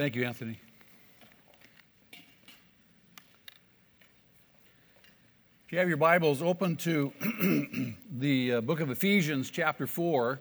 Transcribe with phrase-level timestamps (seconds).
[0.00, 0.58] Thank you, Anthony.
[5.66, 7.12] If you have your Bibles, open to
[8.10, 10.40] the uh, book of Ephesians, chapter 4.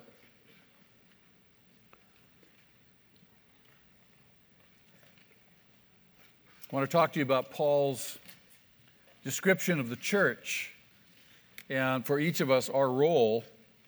[6.71, 8.17] I want to talk to you about Paul's
[9.25, 10.71] description of the church
[11.69, 13.43] and for each of us, our role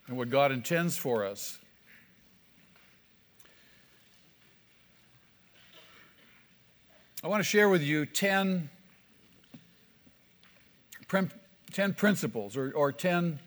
[0.07, 1.60] and what God intends for us.
[7.23, 8.67] I want to share with you 10,
[11.07, 13.37] 10 principles or, or 10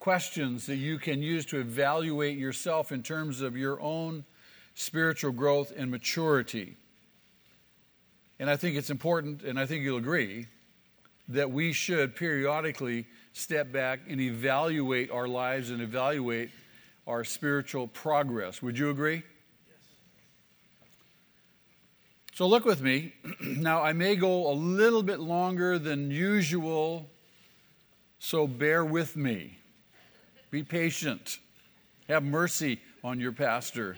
[0.00, 4.24] questions that you can use to evaluate yourself in terms of your own
[4.74, 6.76] spiritual growth and maturity.
[8.40, 10.48] And I think it's important, and I think you'll agree,
[11.28, 16.50] that we should periodically step back and evaluate our lives and evaluate
[17.06, 18.60] our spiritual progress.
[18.62, 19.22] Would you agree?
[22.32, 23.12] So look with me.
[23.40, 27.08] now, I may go a little bit longer than usual,
[28.18, 29.58] so bear with me.
[30.50, 31.38] Be patient.
[32.08, 33.96] Have mercy on your pastor.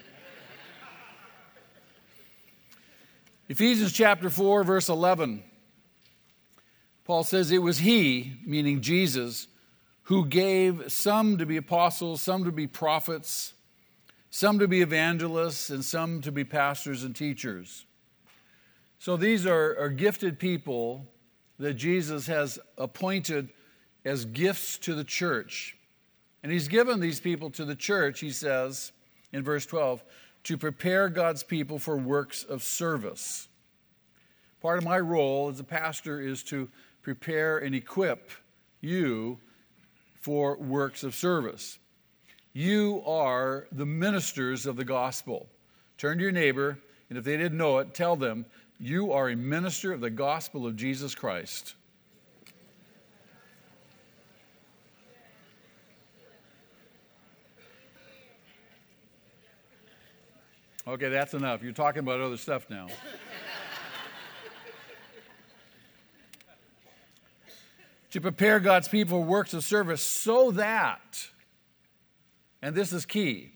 [3.48, 5.42] Ephesians chapter 4, verse 11.
[7.04, 9.46] Paul says, It was he, meaning Jesus,
[10.04, 13.54] who gave some to be apostles, some to be prophets,
[14.30, 17.84] some to be evangelists, and some to be pastors and teachers
[19.02, 21.04] so these are, are gifted people
[21.58, 23.48] that Jesus has appointed
[24.04, 25.76] as gifts to the church.
[26.44, 28.92] And he's given these people to the church, he says
[29.32, 30.04] in verse 12,
[30.44, 33.48] to prepare God's people for works of service.
[34.60, 36.68] Part of my role as a pastor is to
[37.02, 38.30] prepare and equip
[38.80, 39.36] you
[40.20, 41.80] for works of service.
[42.52, 45.48] You are the ministers of the gospel.
[45.98, 48.46] Turn to your neighbor, and if they didn't know it, tell them
[48.82, 51.74] you are a minister of the gospel of Jesus Christ.
[60.84, 61.62] Okay, that's enough.
[61.62, 62.88] You're talking about other stuff now.
[68.10, 71.28] to prepare God's people for works of service so that,
[72.60, 73.52] and this is key,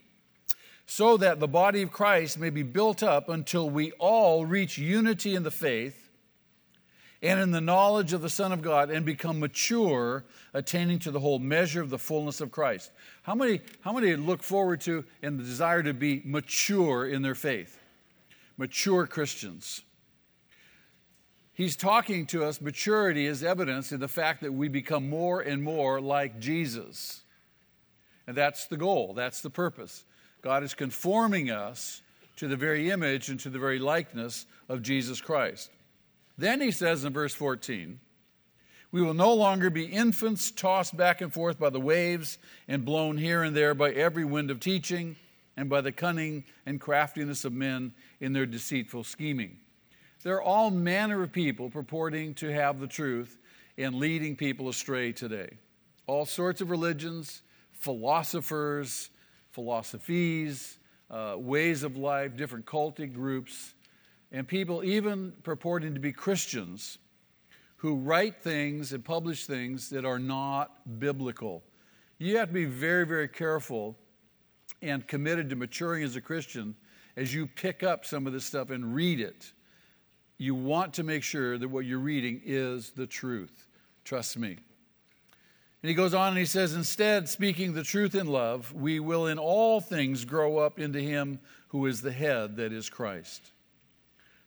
[0.86, 5.34] so that the body of Christ may be built up until we all reach unity
[5.34, 6.08] in the faith
[7.22, 10.24] and in the knowledge of the Son of God and become mature,
[10.54, 12.92] attaining to the whole measure of the fullness of Christ.
[13.22, 17.80] How many, how many look forward to and desire to be mature in their faith?
[18.56, 19.82] Mature Christians.
[21.52, 25.62] He's talking to us, maturity is evidence in the fact that we become more and
[25.62, 27.22] more like Jesus.
[28.26, 30.04] And that's the goal, that's the purpose.
[30.46, 32.02] God is conforming us
[32.36, 35.70] to the very image and to the very likeness of Jesus Christ.
[36.38, 37.98] Then he says in verse 14,
[38.92, 43.16] we will no longer be infants tossed back and forth by the waves and blown
[43.16, 45.16] here and there by every wind of teaching
[45.56, 49.56] and by the cunning and craftiness of men in their deceitful scheming.
[50.22, 53.36] There are all manner of people purporting to have the truth
[53.76, 55.58] and leading people astray today.
[56.06, 57.42] All sorts of religions,
[57.72, 59.10] philosophers,
[59.56, 60.76] philosophies,
[61.10, 63.72] uh, ways of life, different cultic groups,
[64.30, 66.98] and people even purporting to be Christians
[67.76, 71.62] who write things and publish things that are not biblical.
[72.18, 73.96] You have to be very, very careful
[74.82, 76.74] and committed to maturing as a Christian
[77.16, 79.52] as you pick up some of this stuff and read it.
[80.36, 83.68] You want to make sure that what you're reading is the truth.
[84.04, 84.58] Trust me.
[85.86, 89.28] And he goes on and he says, Instead, speaking the truth in love, we will
[89.28, 91.38] in all things grow up into him
[91.68, 93.52] who is the head, that is Christ.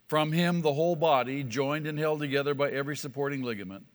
[0.09, 3.85] From him, the whole body, joined and held together by every supporting ligament,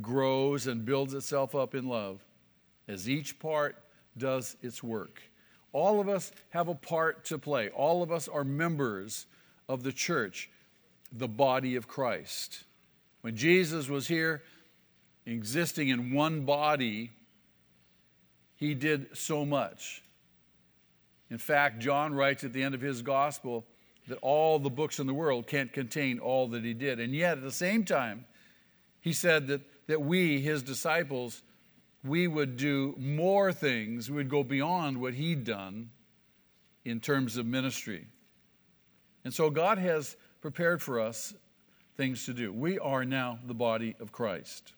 [0.00, 2.20] grows and builds itself up in love
[2.88, 3.76] as each part
[4.16, 5.22] does its work.
[5.72, 7.68] All of us have a part to play.
[7.68, 9.26] All of us are members
[9.68, 10.50] of the church,
[11.12, 12.64] the body of Christ.
[13.20, 14.42] When Jesus was here,
[15.30, 17.10] existing in one body,
[18.56, 20.02] he did so much.
[21.30, 23.66] In fact, John writes at the end of his gospel
[24.08, 26.98] that all the books in the world can't contain all that he did.
[26.98, 28.24] And yet, at the same time,
[29.00, 31.42] he said that, that we, his disciples,
[32.02, 35.90] we would do more things, we would go beyond what he'd done
[36.84, 38.06] in terms of ministry.
[39.24, 41.34] And so, God has prepared for us
[41.96, 42.52] things to do.
[42.52, 44.72] We are now the body of Christ.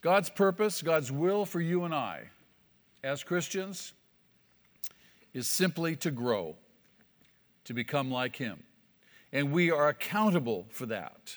[0.00, 2.30] God's purpose, God's will for you and I
[3.04, 3.92] as Christians
[5.32, 6.56] is simply to grow,
[7.64, 8.62] to become like Him.
[9.32, 11.36] And we are accountable for that.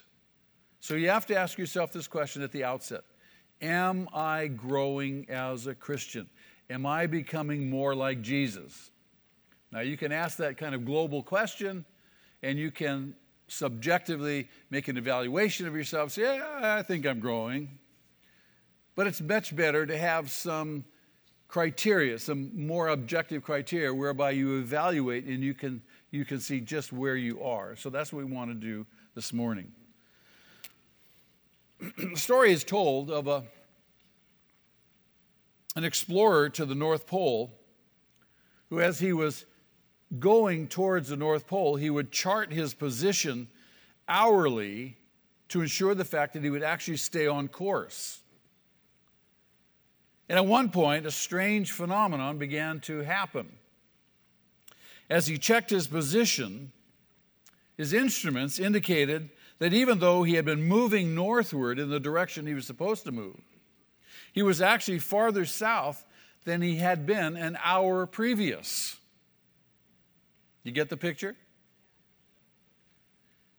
[0.80, 3.04] So you have to ask yourself this question at the outset
[3.62, 6.30] Am I growing as a Christian?
[6.70, 8.92] Am I becoming more like Jesus?
[9.72, 11.86] Now, you can ask that kind of global question,
[12.42, 13.16] and you can
[13.48, 17.80] subjectively make an evaluation of yourself, say, yeah, I think I'm growing.
[18.96, 20.86] But it's much better to have some
[21.48, 26.92] criteria, some more objective criteria whereby you evaluate and you can, you can see just
[26.92, 27.76] where you are.
[27.76, 29.72] So that's what we want to do this morning.
[31.80, 33.44] the story is told of a,
[35.76, 37.52] an explorer to the North Pole
[38.72, 39.46] who, as he was
[40.20, 43.48] going towards the North Pole, he would chart his position
[44.08, 44.98] hourly
[45.50, 48.23] to ensure the fact that he would actually stay on course.
[50.30, 53.58] And at one point, a strange phenomenon began to happen.
[55.10, 56.72] As he checked his position,
[57.78, 59.30] his instruments indicated
[59.60, 63.12] that even though he had been moving northward in the direction he was supposed to
[63.12, 63.40] move,
[64.32, 66.06] he was actually farther south
[66.46, 68.98] than he had been an hour previous.
[70.64, 71.36] You get the picture?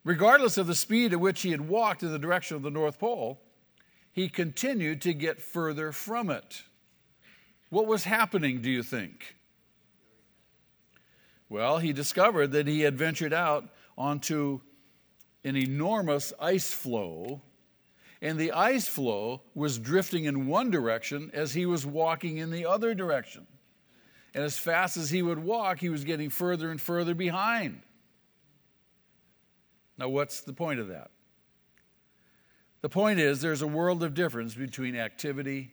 [0.05, 2.99] Regardless of the speed at which he had walked in the direction of the North
[2.99, 3.41] Pole,
[4.15, 6.63] he continued to get further from it.
[7.69, 9.35] What was happening, do you think?
[11.49, 13.69] Well, he discovered that he had ventured out
[13.99, 14.61] onto
[15.43, 17.43] an enormous ice floe,
[18.23, 22.67] and the ice floe was drifting in one direction as he was walking in the
[22.67, 23.49] other direction.
[24.33, 27.83] And as fast as he would walk, he was getting further and further behind.
[29.99, 31.11] Now, what's the point of that?
[32.85, 35.71] The point is there's a world of difference between activity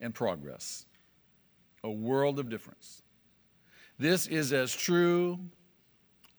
[0.00, 0.86] and progress.
[1.82, 3.02] A world of difference.
[3.98, 5.40] This is as true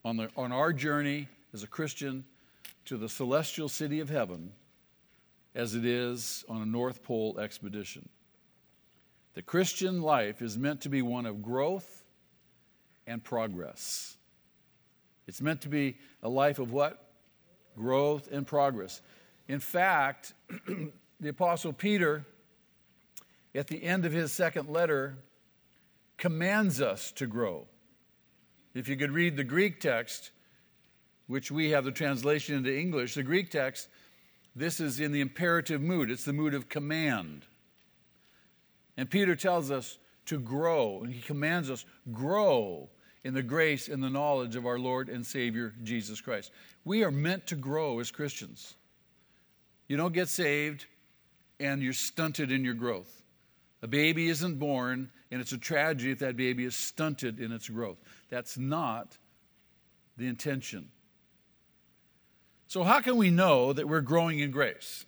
[0.05, 2.23] on, the, on our journey as a Christian
[2.85, 4.53] to the celestial city of heaven
[5.53, 8.07] as it is on a North Pole expedition.
[9.33, 12.05] The Christian life is meant to be one of growth
[13.07, 14.15] and progress.
[15.27, 17.11] It's meant to be a life of what?
[17.75, 19.01] Growth and progress.
[19.49, 20.35] In fact,
[21.19, 22.23] the Apostle Peter,
[23.55, 25.17] at the end of his second letter,
[26.17, 27.65] commands us to grow.
[28.75, 30.31] If you could read the Greek text,
[31.25, 33.89] which we have the translation into English, the Greek text,
[34.55, 36.11] this is in the imperative mood.
[36.11, 37.47] It's the mood of command.
[38.97, 39.97] And Peter tells us
[40.27, 42.89] to grow, and he commands us, grow
[43.23, 46.51] in the grace and the knowledge of our Lord and Savior Jesus Christ.
[46.85, 48.75] We are meant to grow as Christians.
[49.89, 50.85] You don't get saved
[51.59, 53.23] and you're stunted in your growth.
[53.81, 57.67] A baby isn't born, and it's a tragedy if that baby is stunted in its
[57.67, 57.97] growth.
[58.29, 59.17] That's not
[60.17, 60.89] the intention.
[62.67, 65.05] So, how can we know that we're growing in grace?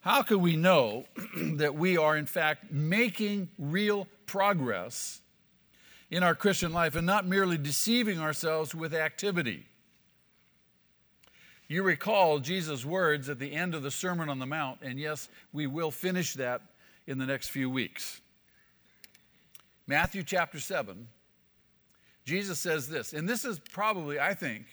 [0.00, 1.06] How can we know
[1.54, 5.22] that we are, in fact, making real progress
[6.10, 9.66] in our Christian life and not merely deceiving ourselves with activity?
[11.68, 15.28] You recall Jesus' words at the end of the Sermon on the Mount, and yes,
[15.52, 16.60] we will finish that
[17.06, 18.20] in the next few weeks.
[19.86, 21.08] Matthew chapter 7,
[22.24, 24.66] Jesus says this, and this is probably, I think,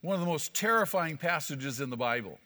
[0.00, 2.38] one of the most terrifying passages in the Bible.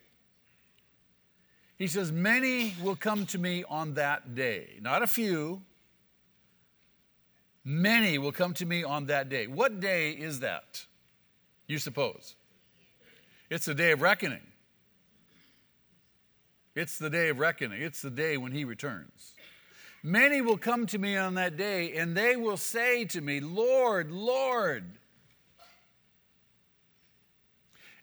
[1.76, 4.78] He says, Many will come to me on that day.
[4.80, 5.62] Not a few.
[7.64, 9.46] Many will come to me on that day.
[9.46, 10.86] What day is that,
[11.66, 12.34] you suppose?
[13.50, 14.42] It's the day of reckoning.
[16.74, 17.82] It's the day of reckoning.
[17.82, 19.34] It's the day when he returns.
[20.02, 24.12] Many will come to me on that day, and they will say to me, Lord,
[24.12, 24.84] Lord,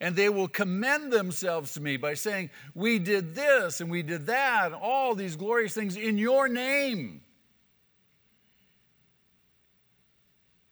[0.01, 4.25] and they will commend themselves to me by saying, We did this and we did
[4.25, 7.21] that, and all these glorious things in your name.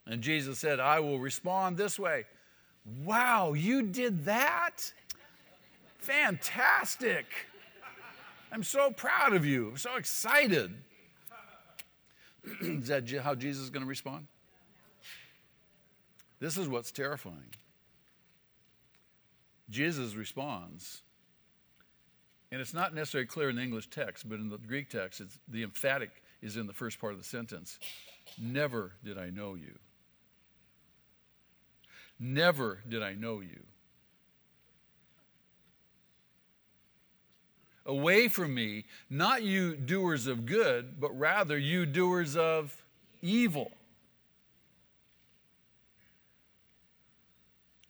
[0.06, 2.26] And Jesus said, I will respond this way
[2.86, 4.92] Wow, you did that?
[6.00, 7.26] Fantastic.
[8.52, 9.70] I'm so proud of you.
[9.70, 10.74] I'm so excited.
[12.62, 14.28] is that how Jesus is going to respond?
[16.40, 17.56] This is what's terrifying.
[19.70, 21.02] Jesus responds,
[22.52, 25.64] and it's not necessarily clear in the English text, but in the Greek text, the
[25.64, 26.12] emphatic
[26.42, 27.80] is in the first part of the sentence.
[28.40, 29.80] Never did I know you.
[32.26, 33.60] Never did I know you.
[37.86, 42.82] Away from me, not you doers of good, but rather you doers of
[43.22, 43.74] evil.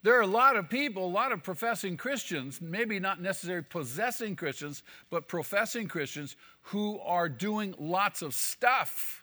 [0.02, 4.36] There are a lot of people, a lot of professing Christians, maybe not necessarily possessing
[4.36, 9.23] Christians, but professing Christians who are doing lots of stuff.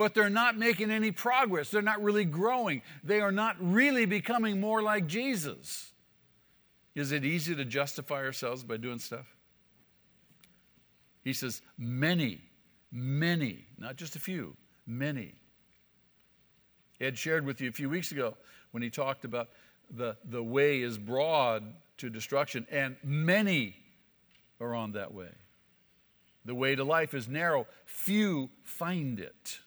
[0.00, 1.70] But they're not making any progress.
[1.70, 2.80] They're not really growing.
[3.04, 5.92] They are not really becoming more like Jesus.
[6.94, 9.26] Is it easy to justify ourselves by doing stuff?
[11.22, 12.40] He says, many,
[12.90, 15.34] many, not just a few, many.
[16.98, 18.38] Ed shared with you a few weeks ago
[18.70, 19.50] when he talked about
[19.90, 21.62] the, the way is broad
[21.98, 23.76] to destruction, and many
[24.62, 25.34] are on that way.
[26.46, 29.58] The way to life is narrow, few find it.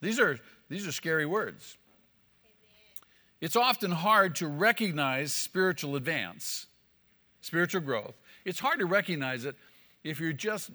[0.00, 0.38] These are,
[0.68, 1.76] these are scary words.
[3.40, 6.66] It's often hard to recognize spiritual advance,
[7.40, 8.14] spiritual growth.
[8.44, 9.56] It's hard to recognize it
[10.04, 10.70] if you're just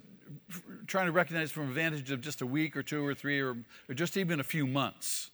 [0.88, 3.58] trying to recognize from a vantage of just a week or two or three or,
[3.90, 5.32] or just even a few months.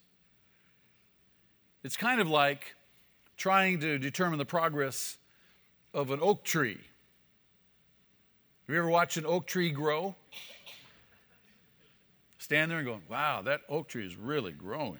[1.84, 2.76] It's kind of like
[3.38, 5.18] trying to determine the progress
[5.94, 6.80] of an oak tree.
[8.68, 10.16] Have you ever watched an oak tree grow?
[12.38, 14.98] Stand there and go, wow, that oak tree is really growing.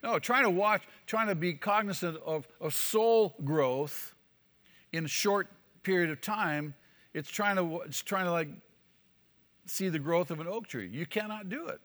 [0.00, 4.14] No, trying to watch, trying to be cognizant of, of soul growth
[4.92, 5.48] in a short
[5.82, 6.74] period of time,
[7.14, 8.48] it's trying to, it's trying to like
[9.66, 10.88] see the growth of an oak tree.
[10.88, 11.80] You cannot do it.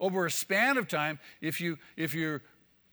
[0.00, 2.40] Over a span of time, if you, if you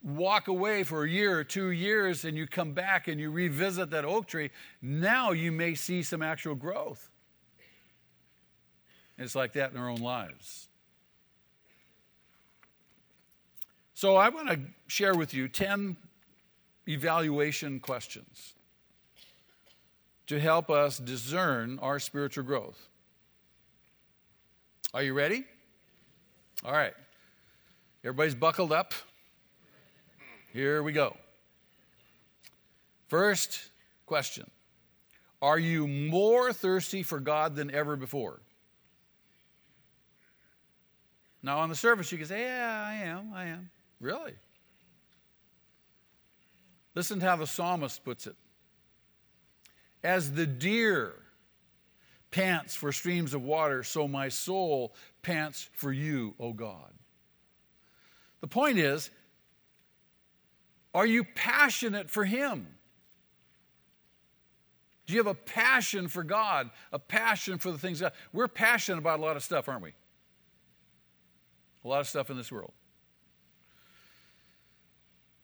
[0.01, 3.89] walk away for a year or two years and you come back and you revisit
[3.91, 4.51] that oak tree,
[4.81, 7.09] now you may see some actual growth.
[9.17, 10.67] It's like that in our own lives.
[13.93, 15.95] So I want to share with you 10
[16.87, 18.53] evaluation questions
[20.27, 22.89] to help us discern our spiritual growth.
[24.93, 25.45] Are you ready?
[26.63, 26.93] All right.
[28.03, 28.93] Everybody's buckled up?
[30.51, 31.15] Here we go.
[33.07, 33.69] First
[34.05, 34.49] question
[35.41, 38.39] Are you more thirsty for God than ever before?
[41.45, 43.69] Now, on the surface, you can say, Yeah, I am, I am.
[44.01, 44.33] Really?
[46.95, 48.35] Listen to how the psalmist puts it.
[50.03, 51.13] As the deer
[52.31, 56.91] pants for streams of water, so my soul pants for you, O God.
[58.41, 59.11] The point is,
[60.95, 62.65] are you passionate for Him?
[65.05, 68.13] Do you have a passion for God, a passion for the things God?
[68.33, 69.93] We're passionate about a lot of stuff, aren't we?
[71.85, 72.73] A lot of stuff in this world.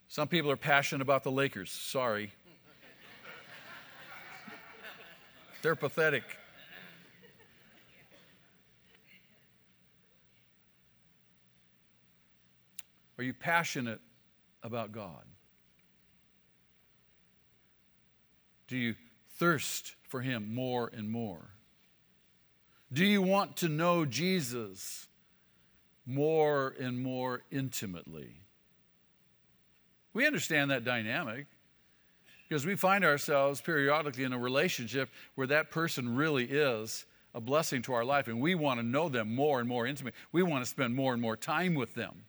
[0.07, 1.69] Some people are passionate about the Lakers.
[1.71, 2.33] Sorry.
[5.61, 6.23] They're pathetic.
[13.19, 14.01] Are you passionate
[14.63, 15.23] about God?
[18.67, 18.95] Do you
[19.37, 21.51] thirst for Him more and more?
[22.91, 25.07] Do you want to know Jesus
[26.05, 28.41] more and more intimately?
[30.13, 31.47] We understand that dynamic
[32.47, 37.81] because we find ourselves periodically in a relationship where that person really is a blessing
[37.83, 40.19] to our life and we want to know them more and more intimately.
[40.33, 42.25] We want to spend more and more time with them.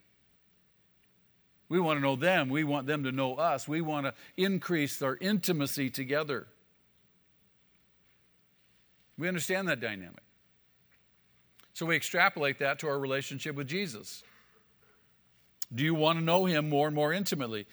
[1.69, 2.50] We want to know them.
[2.50, 3.67] We want them to know us.
[3.67, 6.47] We want to increase our intimacy together.
[9.17, 10.23] We understand that dynamic.
[11.73, 14.23] So we extrapolate that to our relationship with Jesus.
[15.75, 17.67] Do you want to know him more and more intimately?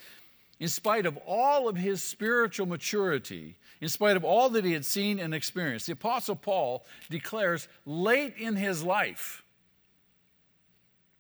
[0.60, 4.86] In spite of all of his spiritual maturity, in spite of all that he had
[4.86, 9.44] seen and experienced, the Apostle Paul declares late in his life,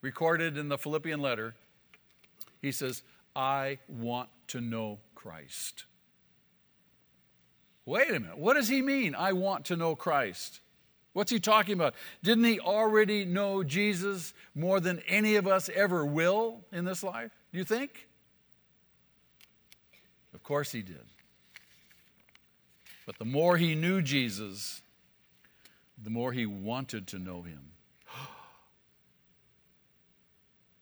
[0.01, 1.55] recorded in the Philippian letter,
[2.61, 3.03] he says,
[3.35, 5.85] I want to know Christ.
[7.85, 8.37] Wait a minute.
[8.37, 9.15] What does he mean?
[9.15, 10.59] I want to know Christ.
[11.13, 11.95] What's he talking about?
[12.23, 17.31] Didn't he already know Jesus more than any of us ever will in this life?
[17.51, 18.07] Do you think?
[20.33, 21.05] Of course he did.
[23.05, 24.83] But the more he knew Jesus,
[26.01, 27.71] the more he wanted to know him.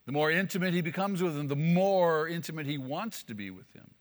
[0.06, 3.70] The more intimate he becomes with him, the more intimate he wants to be with
[3.74, 3.92] him.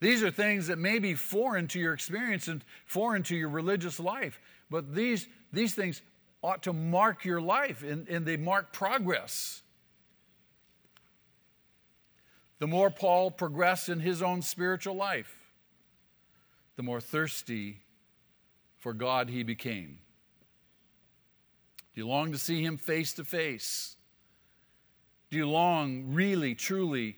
[0.00, 3.98] These are things that may be foreign to your experience and foreign to your religious
[3.98, 4.40] life,
[4.70, 6.02] but these, these things
[6.42, 9.62] ought to mark your life and, and they mark progress.
[12.60, 15.36] The more Paul progressed in his own spiritual life,
[16.76, 17.80] the more thirsty
[18.76, 19.98] for God he became.
[21.94, 23.96] Do you long to see him face to face?
[25.30, 27.16] Do you long, really, truly,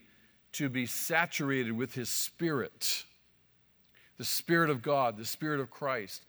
[0.52, 3.04] to be saturated with his spirit?
[4.18, 6.24] The spirit of God, the spirit of Christ.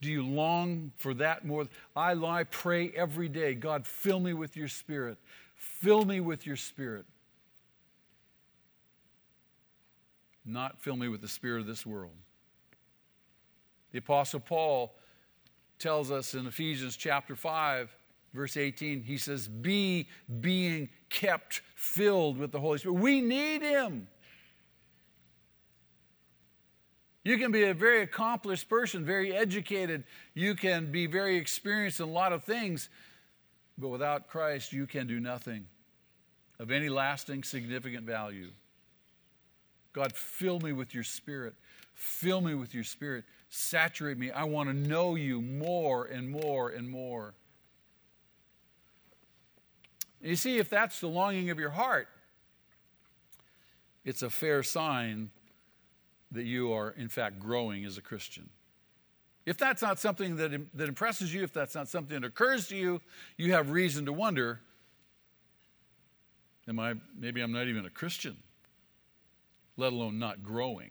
[0.00, 1.66] Do you long for that more?
[1.96, 5.18] I, I pray every day, God, fill me with your spirit.
[5.56, 7.06] Fill me with your spirit.
[10.44, 12.12] Not fill me with the spirit of this world.
[13.92, 14.94] The Apostle Paul
[15.78, 17.94] tells us in Ephesians chapter 5,
[18.38, 20.06] verse 18, he says, Be
[20.40, 22.94] being kept filled with the Holy Spirit.
[22.94, 24.06] We need Him.
[27.24, 30.04] You can be a very accomplished person, very educated.
[30.34, 32.88] You can be very experienced in a lot of things,
[33.76, 35.66] but without Christ, you can do nothing
[36.60, 38.50] of any lasting, significant value.
[39.92, 41.54] God, fill me with your spirit.
[41.94, 43.24] Fill me with your spirit.
[43.50, 44.30] Saturate me.
[44.30, 47.34] I want to know you more and more and more.
[50.20, 52.08] You see, if that's the longing of your heart,
[54.04, 55.30] it's a fair sign
[56.32, 58.48] that you are, in fact, growing as a Christian.
[59.46, 62.76] If that's not something that, that impresses you, if that's not something that occurs to
[62.76, 63.00] you,
[63.36, 64.60] you have reason to wonder
[66.68, 68.36] am I, maybe I'm not even a Christian,
[69.78, 70.90] let alone not growing.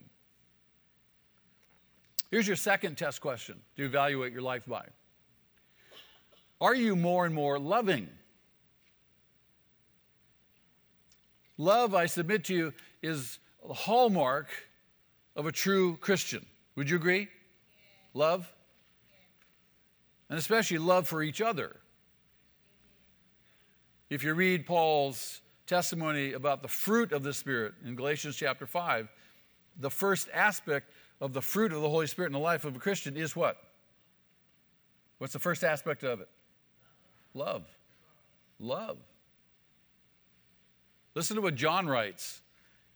[2.31, 4.85] Here's your second test question to evaluate your life by
[6.59, 8.09] Are you more and more loving?
[11.57, 14.47] Love, I submit to you, is the hallmark
[15.35, 16.45] of a true Christian.
[16.75, 17.27] Would you agree?
[18.13, 18.51] Love?
[20.29, 21.75] And especially love for each other.
[24.09, 29.09] If you read Paul's testimony about the fruit of the Spirit in Galatians chapter 5,
[29.79, 32.79] the first aspect of the fruit of the Holy Spirit in the life of a
[32.79, 33.57] Christian is what?
[35.17, 36.29] What's the first aspect of it?
[37.33, 37.65] Love.
[38.59, 38.97] Love.
[41.17, 42.43] Listen to what John writes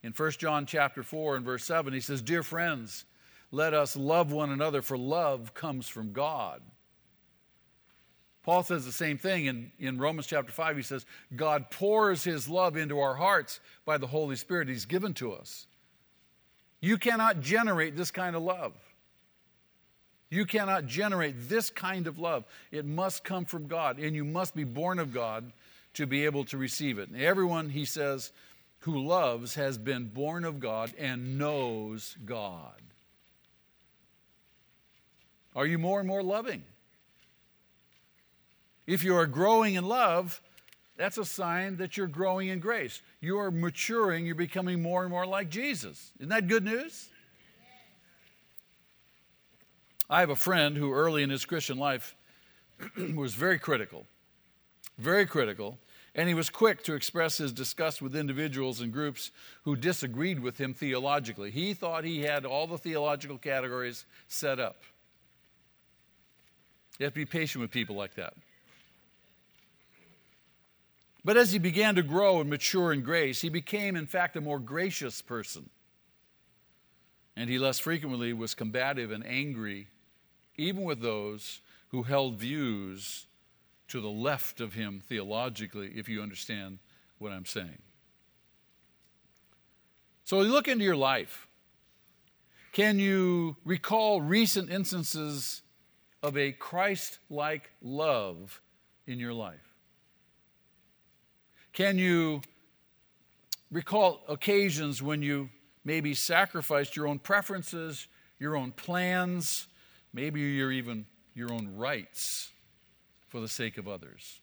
[0.04, 3.06] in 1 John chapter 4 and verse 7, he says, Dear friends,
[3.50, 6.62] let us love one another, for love comes from God.
[8.44, 10.78] Paul says the same thing in, in Romans chapter 5.
[10.78, 11.04] He says,
[11.36, 15.66] God pours his love into our hearts by the Holy Spirit he's given to us.
[16.80, 18.74] You cannot generate this kind of love.
[20.30, 22.46] You cannot generate this kind of love.
[22.70, 25.52] It must come from God, and you must be born of God
[25.94, 27.10] to be able to receive it.
[27.16, 28.32] Everyone, he says,
[28.80, 32.82] who loves has been born of God and knows God.
[35.56, 36.64] Are you more and more loving?
[38.88, 40.42] If you are growing in love,
[40.98, 43.02] that's a sign that you're growing in grace.
[43.20, 46.12] You are maturing, you're becoming more and more like Jesus.
[46.20, 47.10] Isn't that good news?
[50.10, 52.16] I have a friend who early in his Christian life
[53.16, 54.06] was very critical,
[54.98, 55.78] very critical
[56.14, 59.32] and he was quick to express his disgust with individuals and groups
[59.64, 61.52] who disagreed with him theologically.
[61.52, 64.82] He thought he had all the theological categories set up.
[67.00, 68.34] You have to be patient with people like that.
[71.24, 74.42] But as he began to grow and mature in grace, he became, in fact, a
[74.42, 75.70] more gracious person.
[77.38, 79.88] And he less frequently was combative and angry,
[80.58, 83.28] even with those who held views
[83.92, 86.80] to the left of him theologically, if you understand
[87.18, 87.82] what I'm saying.
[90.24, 91.50] So look into your life.
[92.72, 95.62] Can you recall recent instances
[96.24, 98.62] of a Christ like love
[99.08, 99.76] in your life?
[101.74, 102.42] Can you
[103.72, 105.50] recall occasions when you
[105.84, 108.08] maybe sacrificed your own preferences,
[108.40, 109.68] your own plans,
[110.14, 112.52] maybe even your own rights
[113.32, 114.42] for the sake of others.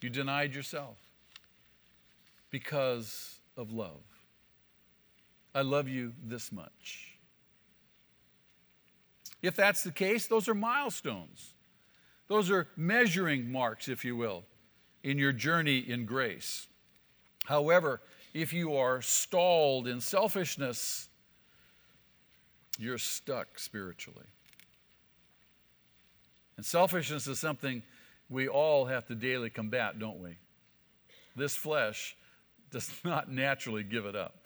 [0.00, 0.96] You denied yourself
[2.50, 4.04] because of love.
[5.52, 7.18] I love you this much.
[9.42, 11.54] If that's the case, those are milestones.
[12.28, 14.44] Those are measuring marks, if you will,
[15.02, 16.68] in your journey in grace.
[17.46, 18.00] However,
[18.32, 21.08] if you are stalled in selfishness,
[22.78, 24.26] you're stuck spiritually.
[26.60, 27.82] And selfishness is something
[28.28, 30.36] we all have to daily combat, don't we?
[31.34, 32.14] This flesh
[32.70, 34.44] does not naturally give it up.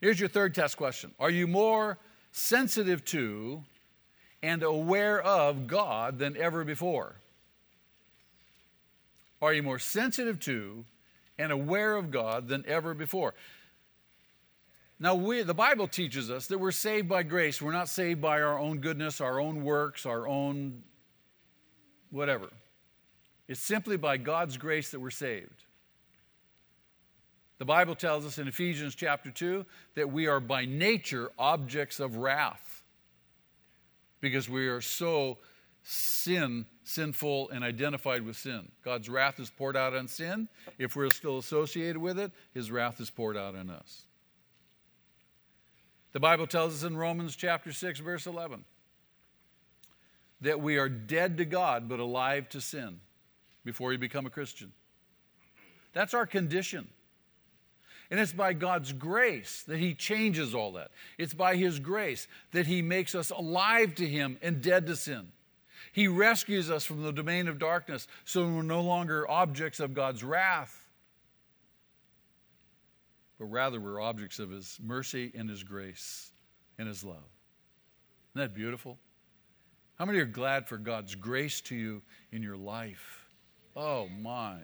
[0.00, 1.98] Here's your third test question Are you more
[2.30, 3.64] sensitive to
[4.44, 7.16] and aware of God than ever before?
[9.42, 10.84] Are you more sensitive to
[11.36, 13.34] and aware of God than ever before?
[15.02, 17.62] Now, we, the Bible teaches us that we're saved by grace.
[17.62, 20.82] We're not saved by our own goodness, our own works, our own
[22.10, 22.50] whatever.
[23.48, 25.64] It's simply by God's grace that we're saved.
[27.56, 32.16] The Bible tells us in Ephesians chapter 2 that we are by nature objects of
[32.16, 32.82] wrath
[34.20, 35.38] because we are so
[35.82, 38.68] sin, sinful, and identified with sin.
[38.84, 40.48] God's wrath is poured out on sin.
[40.78, 44.04] If we're still associated with it, his wrath is poured out on us.
[46.12, 48.64] The Bible tells us in Romans chapter 6, verse 11,
[50.40, 53.00] that we are dead to God but alive to sin
[53.64, 54.72] before you become a Christian.
[55.92, 56.88] That's our condition.
[58.10, 60.90] And it's by God's grace that He changes all that.
[61.16, 65.28] It's by His grace that He makes us alive to Him and dead to sin.
[65.92, 70.24] He rescues us from the domain of darkness so we're no longer objects of God's
[70.24, 70.84] wrath,
[73.40, 76.30] but rather we're objects of His mercy and His grace
[76.78, 77.16] and His love.
[78.36, 78.98] Isn't that beautiful?
[79.98, 83.24] How many are glad for God's grace to you in your life?
[83.74, 84.58] Oh, my.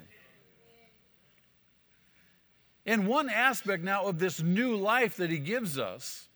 [2.85, 6.29] And one aspect now of this new life that He gives us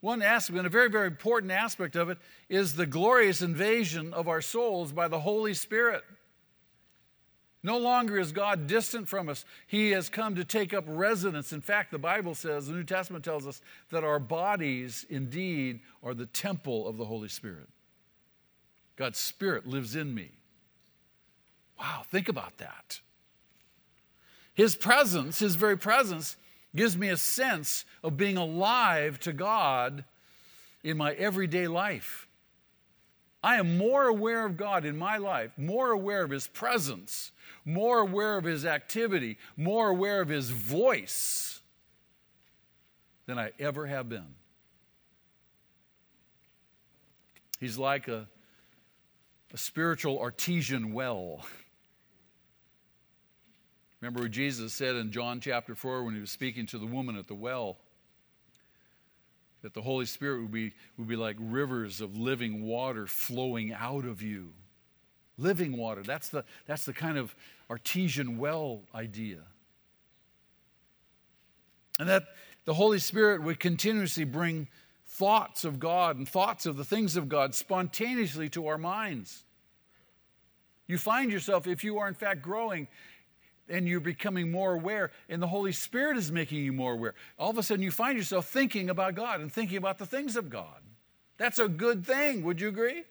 [0.00, 4.28] one aspect, and a very, very important aspect of it, is the glorious invasion of
[4.28, 6.02] our souls by the Holy Spirit.
[7.62, 9.44] No longer is God distant from us.
[9.66, 11.52] He has come to take up residence.
[11.52, 16.14] In fact, the Bible says, the New Testament tells us, that our bodies indeed are
[16.14, 17.68] the temple of the Holy Spirit.
[18.96, 20.30] God's Spirit lives in me.
[21.78, 23.00] Wow, think about that.
[24.54, 26.36] His presence, His very presence,
[26.74, 30.04] gives me a sense of being alive to God
[30.82, 32.26] in my everyday life.
[33.42, 37.32] I am more aware of God in my life, more aware of His presence,
[37.64, 41.60] more aware of His activity, more aware of His voice
[43.26, 44.34] than I ever have been.
[47.58, 48.28] He's like a,
[49.52, 51.44] a spiritual artesian well.
[54.00, 57.16] Remember what Jesus said in John chapter 4 when he was speaking to the woman
[57.16, 57.78] at the well?
[59.62, 64.04] That the Holy Spirit would be, would be like rivers of living water flowing out
[64.04, 64.52] of you.
[65.38, 66.02] Living water.
[66.02, 67.34] That's the, that's the kind of
[67.70, 69.38] artesian well idea.
[71.98, 72.24] And that
[72.64, 74.68] the Holy Spirit would continuously bring
[75.06, 79.44] thoughts of God and thoughts of the things of God spontaneously to our minds.
[80.86, 82.88] You find yourself, if you are in fact growing,
[83.72, 87.14] and you're becoming more aware, and the Holy Spirit is making you more aware.
[87.38, 90.36] All of a sudden, you find yourself thinking about God and thinking about the things
[90.36, 90.82] of God.
[91.38, 92.44] That's a good thing.
[92.44, 93.04] Would you agree?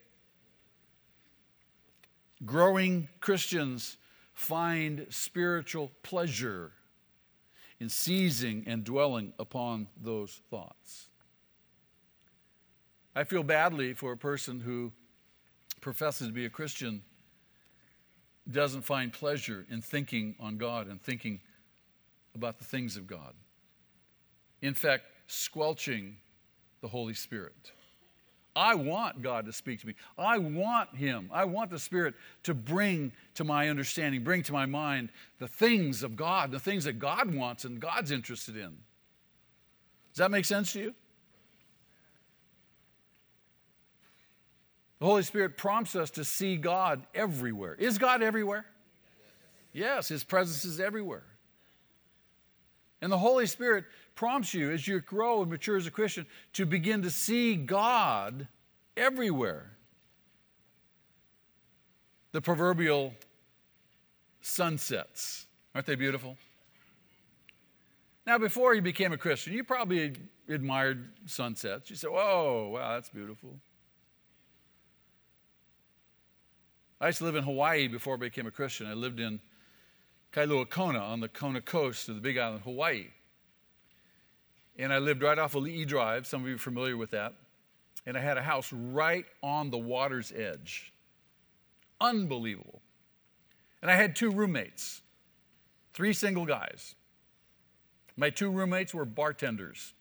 [2.45, 3.97] Growing Christians
[4.33, 6.71] find spiritual pleasure
[7.79, 11.07] in seizing and dwelling upon those thoughts.
[13.15, 14.91] I feel badly for a person who
[15.81, 17.01] professes to be a Christian
[18.49, 21.39] doesn't find pleasure in thinking on God and thinking
[22.35, 23.33] about the things of God.
[24.61, 26.17] In fact, squelching
[26.81, 27.71] the Holy Spirit.
[28.55, 29.95] I want God to speak to me.
[30.17, 31.29] I want Him.
[31.31, 36.03] I want the Spirit to bring to my understanding, bring to my mind the things
[36.03, 38.75] of God, the things that God wants and God's interested in.
[40.11, 40.95] Does that make sense to you?
[45.01, 47.73] The Holy Spirit prompts us to see God everywhere.
[47.73, 48.67] Is God everywhere?
[49.73, 51.23] Yes, His presence is everywhere.
[53.01, 56.67] And the Holy Spirit prompts you as you grow and mature as a Christian to
[56.67, 58.47] begin to see God
[58.95, 59.71] everywhere.
[62.31, 63.15] The proverbial
[64.41, 66.37] sunsets, aren't they beautiful?
[68.27, 70.13] Now, before you became a Christian, you probably
[70.47, 71.89] admired sunsets.
[71.89, 73.57] You said, Whoa, wow, that's beautiful.
[77.01, 78.85] I used to live in Hawaii before I became a Christian.
[78.85, 79.39] I lived in
[80.31, 83.07] Kailua Kona on the Kona coast of the Big Island, Hawaii.
[84.77, 86.27] And I lived right off of Ali'i Drive.
[86.27, 87.33] Some of you are familiar with that.
[88.05, 90.93] And I had a house right on the water's edge.
[91.99, 92.81] Unbelievable.
[93.81, 95.01] And I had two roommates,
[95.95, 96.93] three single guys.
[98.15, 99.95] My two roommates were bartenders.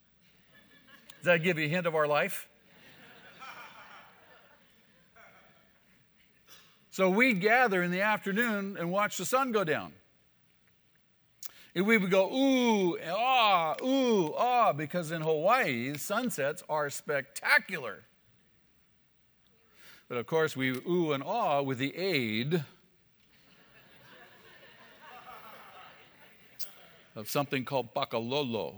[1.17, 2.47] Does that give you a hint of our life?
[6.91, 9.93] So we'd gather in the afternoon and watch the sun go down.
[11.75, 18.03] And we would go, ooh, ah, ooh, ah, because in Hawaii, sunsets are spectacular.
[20.09, 22.65] But of course, we ooh and ah with the aid
[27.15, 28.75] of something called pakalolo.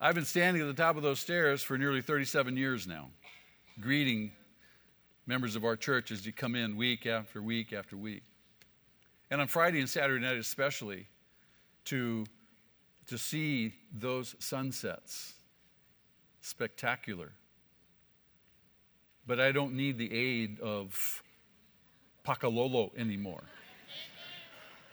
[0.00, 3.10] I've been standing at the top of those stairs for nearly 37 years now,
[3.80, 4.30] greeting
[5.26, 8.22] members of our church as you come in week after week after week.
[9.30, 11.08] And on Friday and Saturday night, especially,
[11.86, 12.26] to,
[13.08, 15.34] to see those sunsets.
[16.42, 17.32] Spectacular.
[19.26, 21.22] But I don't need the aid of
[22.24, 23.42] Pakalolo anymore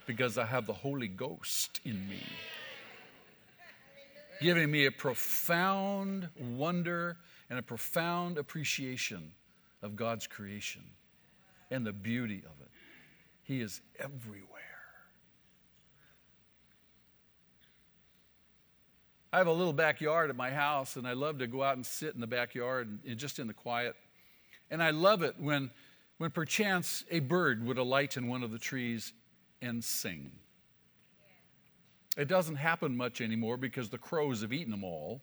[0.05, 2.23] because I have the Holy Ghost in me,
[4.41, 7.17] giving me a profound wonder
[7.49, 9.33] and a profound appreciation
[9.81, 10.83] of God's creation
[11.71, 12.69] and the beauty of it.
[13.43, 14.61] He is everywhere.
[19.31, 21.85] I have a little backyard at my house, and I love to go out and
[21.85, 23.95] sit in the backyard and just in the quiet.
[24.71, 25.71] And I love it when,
[26.17, 29.11] when perchance a bird would alight in one of the trees
[29.61, 30.31] and sing.
[32.17, 35.21] It doesn't happen much anymore because the crows have eaten them all.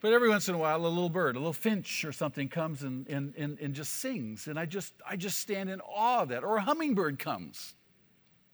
[0.00, 2.82] But every once in a while, a little bird, a little finch or something comes
[2.82, 4.46] and, and, and, and just sings.
[4.46, 6.44] And I just, I just stand in awe of that.
[6.44, 7.74] Or a hummingbird comes.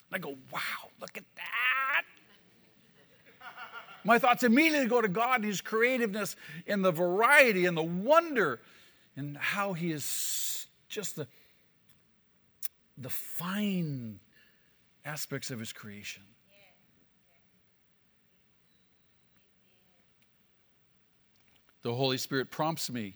[0.09, 0.61] And I go, wow,
[1.01, 2.05] look at that.
[4.05, 8.61] My thoughts immediately go to God and His creativeness and the variety and the wonder
[9.17, 11.27] and how He is just the,
[12.97, 14.21] the fine
[15.05, 16.23] aspects of His creation.
[21.83, 23.15] The Holy Spirit prompts me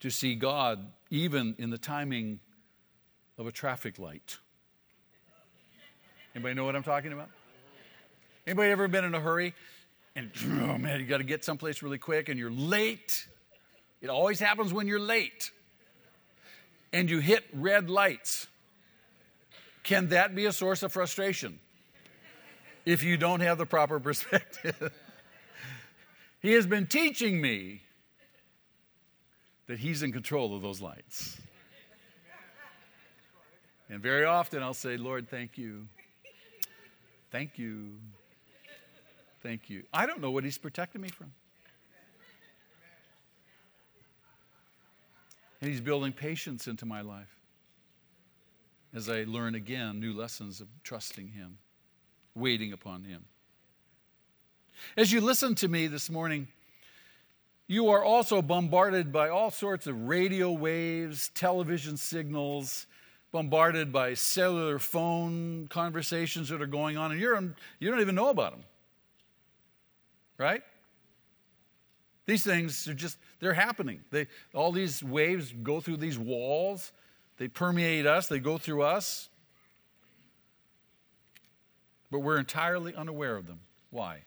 [0.00, 2.40] to see God even in the timing
[3.38, 4.38] of a traffic light.
[6.34, 7.28] Anybody know what I'm talking about?
[8.46, 9.54] Anybody ever been in a hurry
[10.14, 10.30] and
[10.62, 13.26] oh man, you got to get someplace really quick and you're late?
[14.00, 15.50] It always happens when you're late.
[16.92, 18.46] And you hit red lights.
[19.86, 21.60] Can that be a source of frustration
[22.84, 24.92] if you don't have the proper perspective?
[26.40, 27.80] He has been teaching me
[29.66, 31.40] that He's in control of those lights.
[33.88, 35.88] And very often I'll say, Lord, thank you.
[37.32, 37.94] Thank you.
[39.42, 39.84] Thank you.
[39.92, 41.32] I don't know what He's protecting me from.
[45.60, 47.34] And He's building patience into my life
[48.96, 51.58] as I learn again new lessons of trusting Him,
[52.34, 53.26] waiting upon Him.
[54.96, 56.48] As you listen to me this morning,
[57.66, 62.86] you are also bombarded by all sorts of radio waves, television signals,
[63.32, 67.38] bombarded by cellular phone conversations that are going on, and you're,
[67.78, 68.64] you don't even know about them.
[70.38, 70.62] Right?
[72.24, 74.00] These things are just, they're happening.
[74.10, 76.92] They, all these waves go through these walls,
[77.38, 79.28] they permeate us, they go through us,
[82.10, 83.60] but we're entirely unaware of them.
[83.90, 84.22] Why?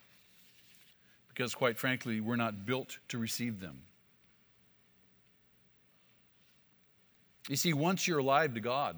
[1.39, 3.79] because, quite frankly, we're not built to receive them.
[7.47, 8.97] You see, once you're alive to God,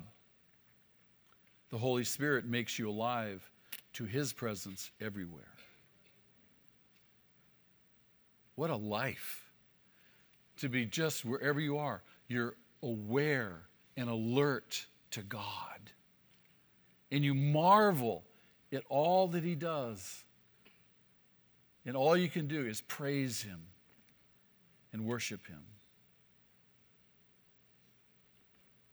[1.69, 3.47] the Holy Spirit makes you alive
[3.93, 5.53] to His presence everywhere.
[8.55, 9.43] What a life
[10.61, 12.01] to be just wherever you are.
[12.27, 13.59] You're aware
[13.97, 15.41] and alert to God.
[17.11, 18.23] And you marvel
[18.71, 20.23] at all that He does
[21.85, 23.61] and all you can do is praise Him
[24.93, 25.63] and worship Him.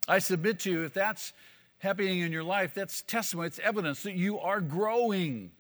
[0.06, 1.32] I submit to you, if that's
[1.78, 5.50] happening in your life, that's testimony, it's evidence that you are growing,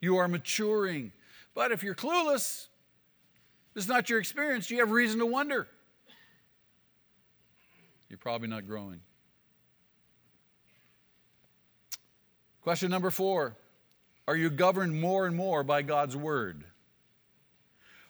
[0.00, 1.12] you are maturing.
[1.54, 2.66] But if you're clueless,
[3.74, 5.66] is not your experience, you have reason to wonder.
[8.08, 9.00] You're probably not growing.
[12.62, 13.56] Question number four
[14.26, 16.64] are you governed more and more by God's Word?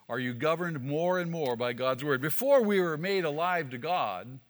[0.08, 2.20] Are you governed more and more by God's Word?
[2.20, 4.40] Before we were made alive to God,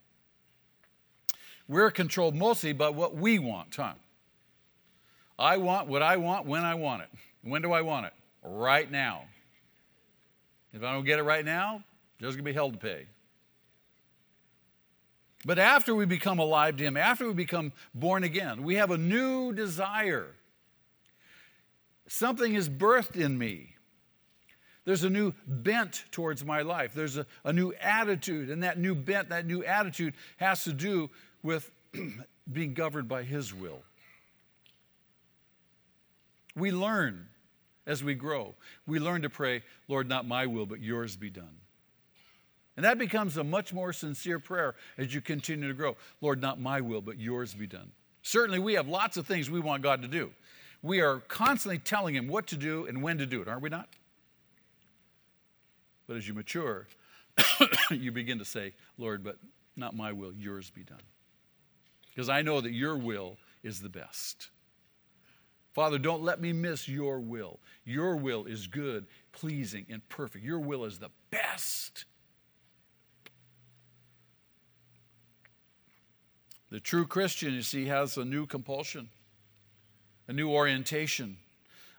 [1.67, 3.93] we're controlled mostly by what we want, huh?
[5.37, 7.09] I want what I want when I want it.
[7.43, 8.13] When do I want it?
[8.41, 9.25] Right now.
[10.73, 11.83] If I don't get it right now,
[12.19, 13.05] there's going to be hell to pay.
[15.45, 18.97] But after we become alive to Him, after we become born again, we have a
[18.97, 20.35] new desire
[22.09, 23.75] Something is birthed in me.
[24.83, 26.93] There's a new bent towards my life.
[26.95, 31.11] There's a, a new attitude, and that new bent, that new attitude has to do
[31.43, 31.69] with
[32.51, 33.83] being governed by His will.
[36.55, 37.27] We learn
[37.85, 38.55] as we grow.
[38.87, 41.57] We learn to pray, Lord, not my will, but yours be done.
[42.79, 45.97] And that becomes a much more sincere prayer as you continue to grow.
[46.21, 47.91] Lord, not my will, but yours be done.
[48.21, 50.31] Certainly, we have lots of things we want God to do.
[50.81, 53.69] we are constantly telling him what to do and when to do it, aren't we
[53.69, 53.89] not?
[56.07, 56.87] But as you mature,
[57.91, 59.35] you begin to say, Lord, but
[59.75, 61.03] not my will, yours be done.
[62.07, 64.51] Because I know that your will is the best.
[65.73, 67.59] Father, don't let me miss your will.
[67.83, 70.45] Your will is good, pleasing, and perfect.
[70.45, 72.05] Your will is the best.
[76.71, 79.09] The true Christian, you see, has a new compulsion,
[80.27, 81.37] a new orientation,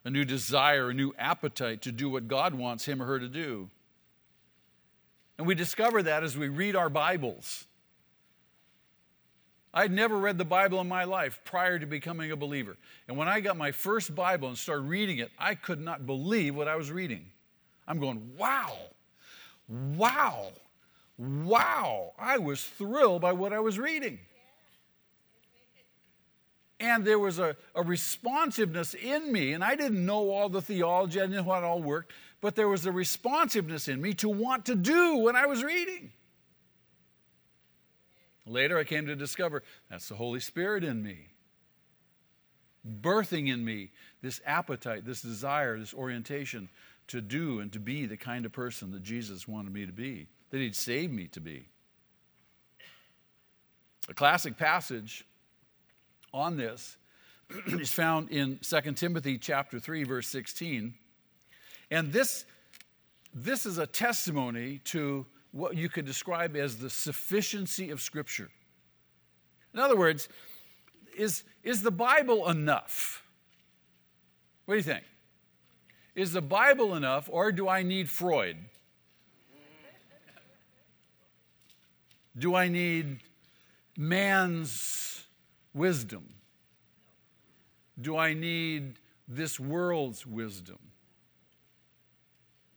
[0.04, 3.28] a new desire, a new appetite to do what God wants him or her to
[3.28, 3.68] do.
[5.38, 7.64] And we discover that as we read our Bibles.
[9.72, 12.76] I'd never read the Bible in my life prior to becoming a believer.
[13.08, 16.54] And when I got my first Bible and started reading it, I could not believe
[16.54, 17.26] what I was reading.
[17.86, 18.76] I'm going, wow,
[19.68, 20.48] wow,
[21.18, 22.12] wow.
[22.18, 24.18] I was thrilled by what I was reading.
[26.80, 31.20] And there was a, a responsiveness in me, and I didn't know all the theology,
[31.20, 34.30] I didn't know how it all worked, but there was a responsiveness in me to
[34.30, 36.10] want to do what I was reading.
[38.46, 41.28] Later, I came to discover that's the Holy Spirit in me,
[43.02, 43.90] birthing in me
[44.22, 46.70] this appetite, this desire, this orientation
[47.08, 50.28] to do and to be the kind of person that Jesus wanted me to be,
[50.48, 51.66] that He'd saved me to be.
[54.08, 55.26] A classic passage
[56.32, 56.96] on this
[57.66, 60.94] is found in 2 Timothy chapter 3 verse 16.
[61.90, 62.44] And this
[63.32, 68.50] this is a testimony to what you could describe as the sufficiency of Scripture.
[69.72, 70.28] In other words,
[71.16, 73.24] is, is the Bible enough?
[74.64, 75.04] What do you think?
[76.14, 78.56] Is the Bible enough, or do I need Freud?
[82.36, 83.20] Do I need
[83.96, 85.19] man's
[85.74, 86.34] wisdom?
[88.00, 90.78] Do I need this world's wisdom?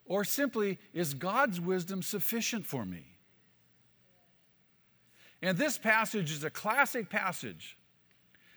[0.05, 3.05] Or simply, is God's wisdom sufficient for me?
[5.41, 7.77] And this passage is a classic passage.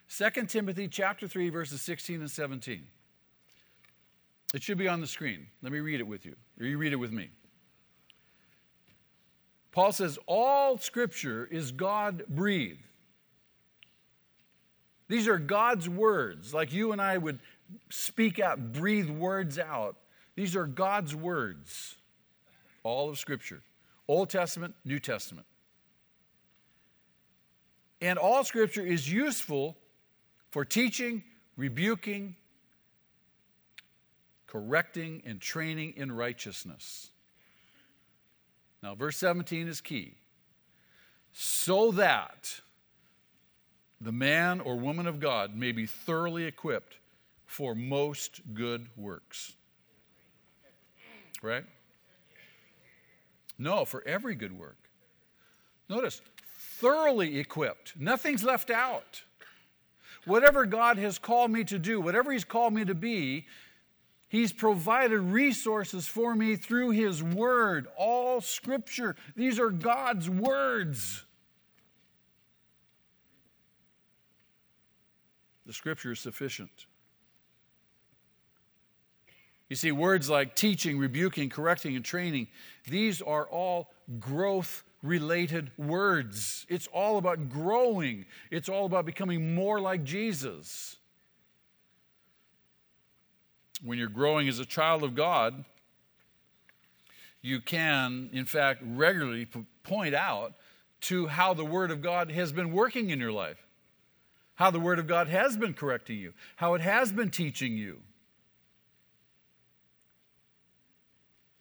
[0.09, 2.87] 2 Timothy chapter 3 verses 16 and 17.
[4.55, 5.49] It should be on the screen.
[5.63, 6.37] Let me read it with you.
[6.61, 7.31] Or you read it with me.
[9.73, 12.86] Paul says all scripture is God breathed.
[15.09, 17.39] These are God's words, like you and I would
[17.91, 19.97] speak out, breathe words out
[20.37, 21.97] these are God's words,
[22.83, 23.63] all of Scripture
[24.07, 25.47] Old Testament, New Testament.
[28.01, 29.77] And all Scripture is useful
[30.51, 31.25] for teaching,
[31.57, 32.37] rebuking,
[34.47, 37.11] correcting, and training in righteousness.
[38.83, 40.15] Now, verse 17 is key.
[41.33, 42.61] So that
[44.01, 46.99] the man or woman of God may be thoroughly equipped
[47.47, 49.55] for most good works
[51.43, 51.65] right?
[53.59, 54.77] No, for every good work.
[55.89, 56.21] Notice,
[56.59, 59.23] thoroughly equipped, nothing's left out.
[60.25, 63.47] Whatever God has called me to do, whatever He's called me to be,
[64.29, 69.15] He's provided resources for me through His Word, all Scripture.
[69.37, 71.25] These are God's words.
[75.67, 76.87] The Scripture is sufficient.
[79.69, 82.47] You see, words like teaching, rebuking, correcting, and training,
[82.89, 86.67] these are all growth related words.
[86.69, 90.97] It's all about growing, it's all about becoming more like Jesus.
[93.83, 95.65] When you're growing as a child of God,
[97.43, 99.47] you can, in fact, regularly
[99.83, 100.55] point out
[101.03, 103.66] to how the Word of God has been working in your life,
[104.57, 108.01] how the Word of God has been correcting you, how it has been teaching you.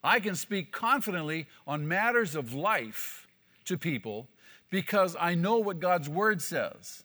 [0.03, 3.28] I can speak confidently on matters of life
[3.65, 4.28] to people
[4.69, 7.03] because I know what God's word says.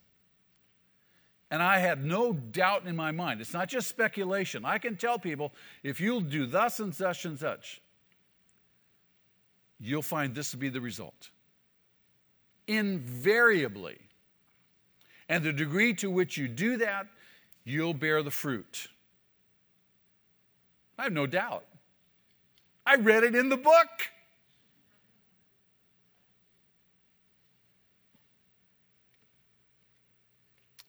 [1.50, 3.40] And I have no doubt in my mind.
[3.40, 4.64] It's not just speculation.
[4.64, 5.52] I can tell people
[5.82, 7.80] if you'll do thus and such and such,
[9.80, 11.30] you'll find this to be the result.
[12.68, 13.98] Invariably.
[15.30, 17.06] And the degree to which you do that,
[17.64, 18.88] you'll bear the fruit.
[20.98, 21.64] I have no doubt.
[22.84, 24.10] I read it in the book.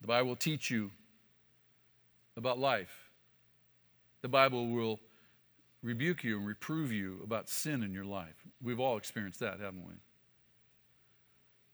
[0.01, 0.89] The Bible will teach you
[2.35, 3.11] about life.
[4.23, 4.99] The Bible will
[5.83, 8.43] rebuke you and reprove you about sin in your life.
[8.59, 9.93] We've all experienced that, haven't we?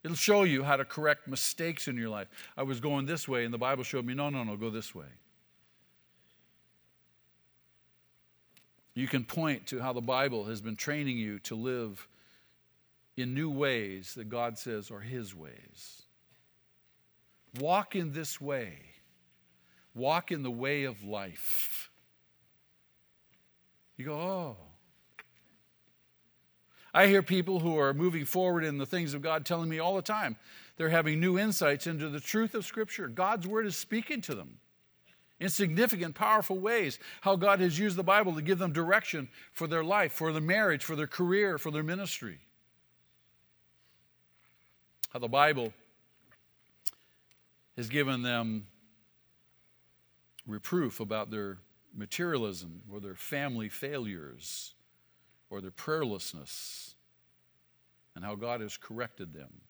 [0.08, 2.30] It'll show you how to correct mistakes in your life.
[2.56, 4.96] I was going this way, and the Bible showed me, no, no, no, go this
[4.96, 5.08] way.
[8.94, 12.08] You can point to how the Bible has been training you to live
[13.18, 16.04] in new ways that God says are His ways.
[17.60, 18.78] Walk in this way,
[19.94, 21.90] walk in the way of life.
[23.98, 24.58] You go, oh,
[26.94, 29.96] I hear people who are moving forward in the things of God telling me all
[29.96, 30.36] the time
[30.78, 33.08] they're having new insights into the truth of Scripture.
[33.08, 34.60] God's Word is speaking to them
[35.40, 37.00] in significant, powerful ways.
[37.22, 40.42] How God has used the Bible to give them direction for their life, for their
[40.42, 42.40] marriage, for their career, for their ministry.
[45.10, 45.74] How the Bible
[47.76, 48.68] has given them
[50.48, 51.58] reproof about their
[51.96, 54.74] materialism or their family failures
[55.50, 56.94] or their prayerlessness
[58.16, 59.62] and how God has corrected them.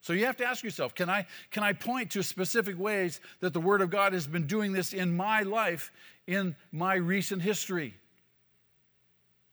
[0.00, 3.52] So you have to ask yourself can I, can I point to specific ways that
[3.52, 5.90] the Word of God has been doing this in my life,
[6.28, 7.94] in my recent history?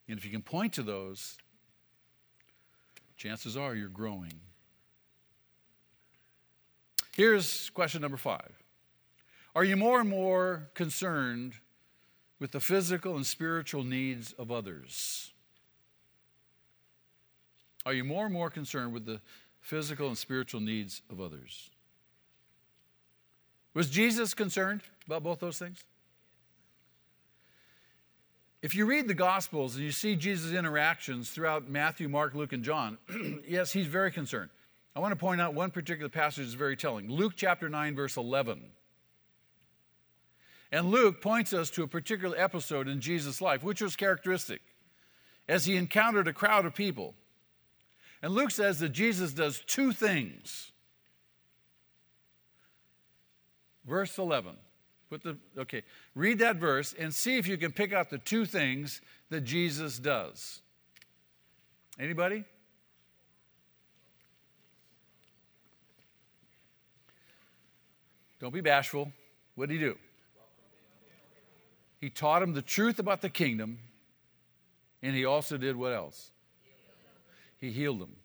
[0.08, 1.38] And if you can point to those,
[3.16, 4.32] chances are you're growing.
[7.16, 8.52] Here's question number five
[9.56, 11.54] Are you more and more concerned
[12.44, 15.32] with the physical and spiritual needs of others?
[17.86, 19.22] Are you more and more concerned with the
[19.64, 21.70] physical and spiritual needs of others.
[23.72, 25.82] Was Jesus concerned about both those things?
[28.60, 32.62] If you read the Gospels and you see Jesus' interactions throughout Matthew, Mark, Luke, and
[32.62, 32.98] John,
[33.48, 34.50] yes, he's very concerned.
[34.94, 38.18] I want to point out one particular passage is very telling Luke chapter 9, verse
[38.18, 38.62] 11.
[40.74, 44.60] And Luke points us to a particular episode in Jesus' life, which was characteristic.
[45.48, 47.14] As he encountered a crowd of people,
[48.20, 50.72] and Luke says that Jesus does two things.
[53.86, 54.56] Verse 11.
[55.10, 55.84] Put the okay,
[56.16, 59.00] read that verse and see if you can pick out the two things
[59.30, 60.60] that Jesus does.
[62.00, 62.42] Anybody?
[68.40, 69.12] Don't be bashful.
[69.54, 69.96] What did he do?
[72.04, 73.78] He taught him the truth about the kingdom,
[75.02, 76.32] and he also did what else?
[77.56, 78.16] he healed them.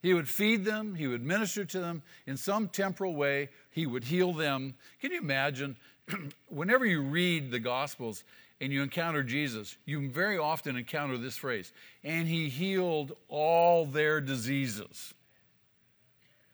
[0.00, 4.04] He would feed them, he would minister to them in some temporal way, he would
[4.04, 4.76] heal them.
[5.00, 5.76] Can you imagine?
[6.50, 8.22] Whenever you read the Gospels
[8.60, 11.72] and you encounter Jesus, you very often encounter this phrase,
[12.04, 15.14] and he healed all their diseases.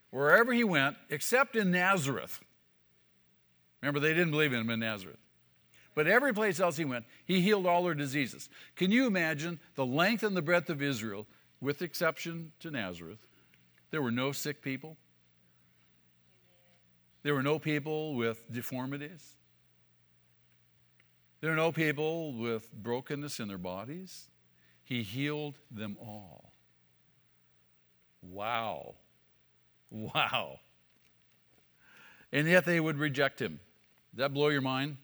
[0.09, 2.41] Wherever he went, except in Nazareth.
[3.85, 5.19] Remember, they didn't believe in him in Nazareth.
[5.95, 8.49] But every place else he went, he healed all their diseases.
[8.77, 11.27] Can you imagine the length and the breadth of Israel,
[11.61, 13.19] with exception to Nazareth?
[13.91, 14.97] There were no sick people.
[17.23, 19.37] There were no people with deformities.
[21.43, 24.29] There were no people with brokenness in their bodies.
[24.83, 26.53] He healed them all.
[28.23, 28.95] Wow.
[29.91, 30.61] Wow.
[32.33, 33.61] And yet they would reject him.
[34.15, 34.97] Does that blow your mind?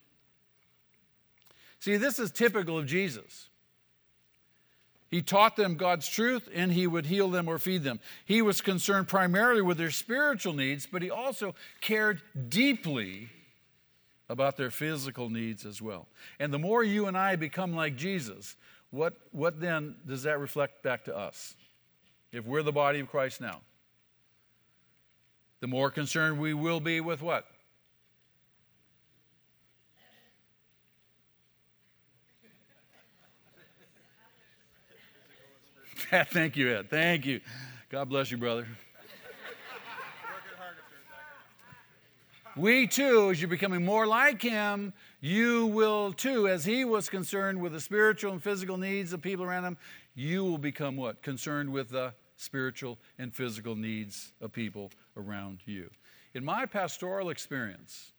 [1.81, 3.49] See, this is typical of Jesus.
[5.11, 7.99] He taught them God's truth and he would heal them or feed them.
[8.25, 13.31] He was concerned primarily with their spiritual needs, but he also cared deeply
[14.29, 16.07] about their physical needs as well.
[16.39, 18.55] And the more you and I become like Jesus,
[18.91, 21.57] what, what then does that reflect back to us?
[22.31, 23.63] If we're the body of Christ now,
[25.59, 27.50] the more concerned we will be with what?
[36.31, 36.91] Thank you, Ed.
[36.91, 37.41] Thank you.
[37.89, 38.67] God bless you, brother.
[42.57, 47.61] We too, as you're becoming more like him, you will too, as he was concerned
[47.61, 49.79] with the spiritual and physical needs of people around him,
[50.17, 51.23] you will become what?
[51.23, 55.91] Concerned with the spiritual and physical needs of people around you.
[56.35, 58.11] In my pastoral experience,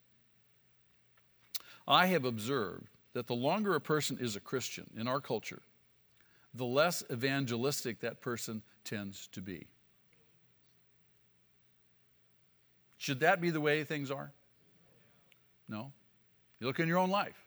[1.85, 5.61] I have observed that the longer a person is a Christian in our culture,
[6.53, 9.67] the less evangelistic that person tends to be.
[12.97, 14.31] Should that be the way things are?
[15.67, 15.91] No.
[16.59, 17.37] You look in your own life.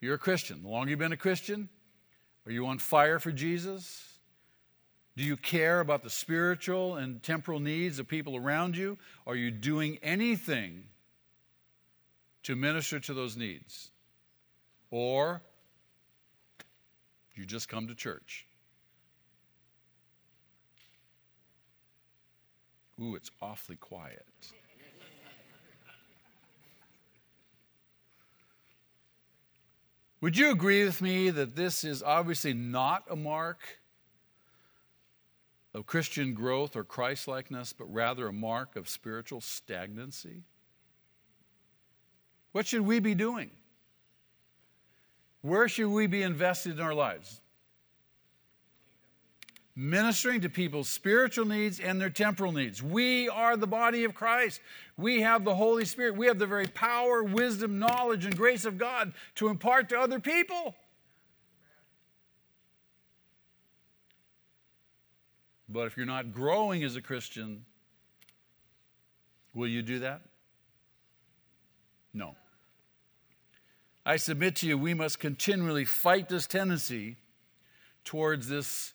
[0.00, 0.62] You're a Christian.
[0.62, 1.68] The longer you've been a Christian,
[2.46, 4.18] are you on fire for Jesus?
[5.16, 8.98] Do you care about the spiritual and temporal needs of people around you?
[9.26, 10.84] Are you doing anything
[12.44, 13.90] to minister to those needs?
[14.90, 15.42] Or
[17.38, 18.46] you just come to church.
[23.00, 24.26] Ooh, it's awfully quiet.
[30.20, 33.78] Would you agree with me that this is obviously not a mark
[35.72, 40.42] of Christian growth or Christlikeness, but rather a mark of spiritual stagnancy?
[42.50, 43.50] What should we be doing?
[45.42, 47.40] Where should we be invested in our lives?
[49.76, 52.82] Ministering to people's spiritual needs and their temporal needs.
[52.82, 54.60] We are the body of Christ.
[54.96, 56.16] We have the Holy Spirit.
[56.16, 60.18] We have the very power, wisdom, knowledge, and grace of God to impart to other
[60.18, 60.74] people.
[65.68, 67.64] But if you're not growing as a Christian,
[69.54, 70.22] will you do that?
[72.14, 72.34] No.
[74.08, 77.18] I submit to you, we must continually fight this tendency
[78.04, 78.94] towards this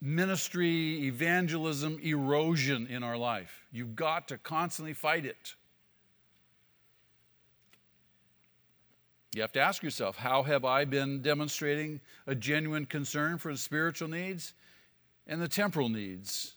[0.00, 3.66] ministry, evangelism, erosion in our life.
[3.70, 5.54] You've got to constantly fight it.
[9.34, 13.58] You have to ask yourself how have I been demonstrating a genuine concern for the
[13.58, 14.54] spiritual needs
[15.26, 16.54] and the temporal needs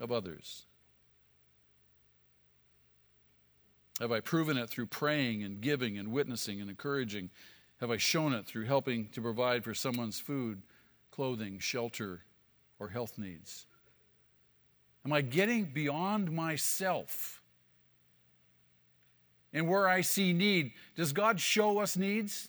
[0.00, 0.64] of others?
[4.00, 7.30] Have I proven it through praying and giving and witnessing and encouraging?
[7.80, 10.62] Have I shown it through helping to provide for someone's food,
[11.10, 12.24] clothing, shelter,
[12.78, 13.66] or health needs?
[15.04, 17.40] Am I getting beyond myself?
[19.52, 22.48] And where I see need, does God show us needs?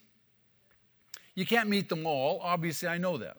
[1.35, 2.39] You can't meet them all.
[2.41, 3.37] Obviously, I know that.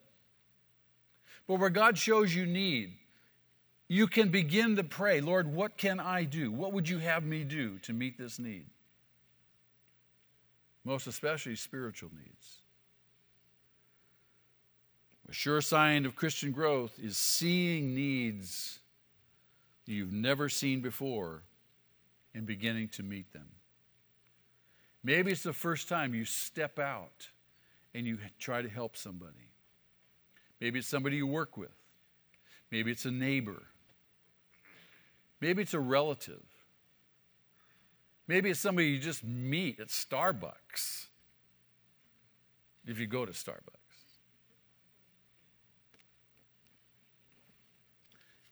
[1.49, 2.93] But where God shows you need,
[3.89, 6.51] you can begin to pray, Lord, what can I do?
[6.51, 8.67] What would you have me do to meet this need?
[10.85, 12.59] Most especially spiritual needs.
[15.29, 18.79] A sure sign of Christian growth is seeing needs
[19.87, 21.43] you've never seen before
[22.35, 23.47] and beginning to meet them.
[25.03, 27.29] Maybe it's the first time you step out
[27.95, 29.51] and you try to help somebody.
[30.61, 31.75] Maybe it's somebody you work with.
[32.71, 33.63] Maybe it's a neighbor.
[35.41, 36.43] Maybe it's a relative.
[38.29, 41.07] Maybe it's somebody you just meet at Starbucks,
[42.87, 43.77] if you go to Starbucks.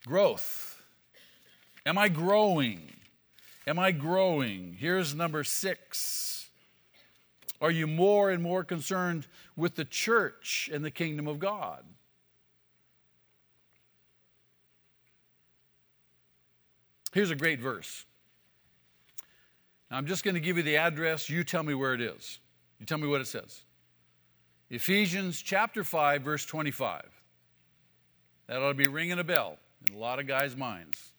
[0.07, 0.83] Growth.
[1.87, 2.91] Am I growing?
[3.67, 4.77] Am I growing?
[4.79, 6.49] Here's number six.
[7.61, 9.27] Are you more and more concerned
[9.57, 11.85] with the church and the kingdom of God?
[17.15, 18.05] Here's a great verse.
[19.89, 21.31] Now, I'm just going to give you the address.
[21.31, 22.41] You tell me where it is.
[22.81, 23.63] You tell me what it says.
[24.69, 27.05] Ephesians chapter 5, verse 25.
[28.49, 31.13] That ought to be ringing a bell in a lot of guys' minds.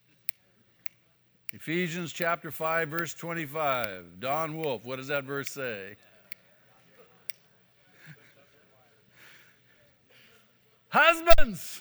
[1.54, 4.20] Ephesians chapter 5, verse 25.
[4.20, 5.96] Don Wolf, what does that verse say?
[10.90, 11.80] Husbands,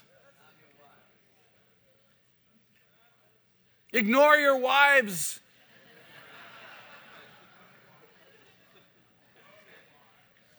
[3.95, 5.39] Ignore your wives.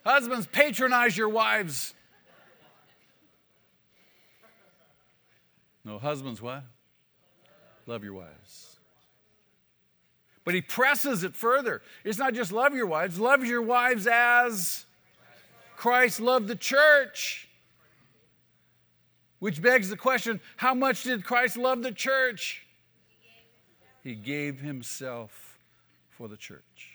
[0.06, 1.92] Husbands, patronize your wives.
[5.84, 6.64] No, husbands, what?
[7.86, 8.78] Love your wives.
[10.46, 11.82] But he presses it further.
[12.04, 14.86] It's not just love your wives, love your wives as
[15.76, 17.50] Christ loved the church.
[19.40, 22.65] Which begs the question how much did Christ love the church?
[24.06, 25.58] He gave himself
[26.10, 26.92] for the church.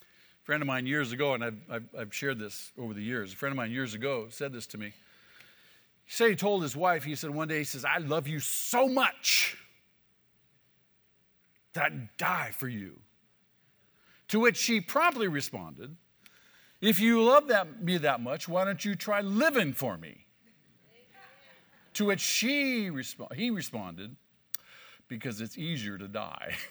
[0.00, 3.34] A friend of mine years ago, and I've, I've, I've, shared this over the years,
[3.34, 4.94] a friend of mine years ago said this to me.
[6.06, 8.40] He said he told his wife, he said one day, he says, I love you
[8.40, 9.58] so much
[11.74, 12.98] that I'd die for you.
[14.28, 15.94] To which she promptly responded,
[16.80, 20.21] If you love that, me that much, why don't you try living for me?
[21.94, 24.16] To which she resp- he responded,
[25.08, 26.54] Because it's easier to die.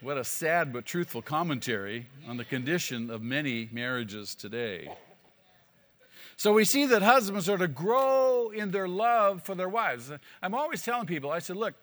[0.00, 4.90] what a sad but truthful commentary on the condition of many marriages today.
[6.36, 10.10] So we see that husbands are to grow in their love for their wives.
[10.42, 11.74] I'm always telling people, I said, look,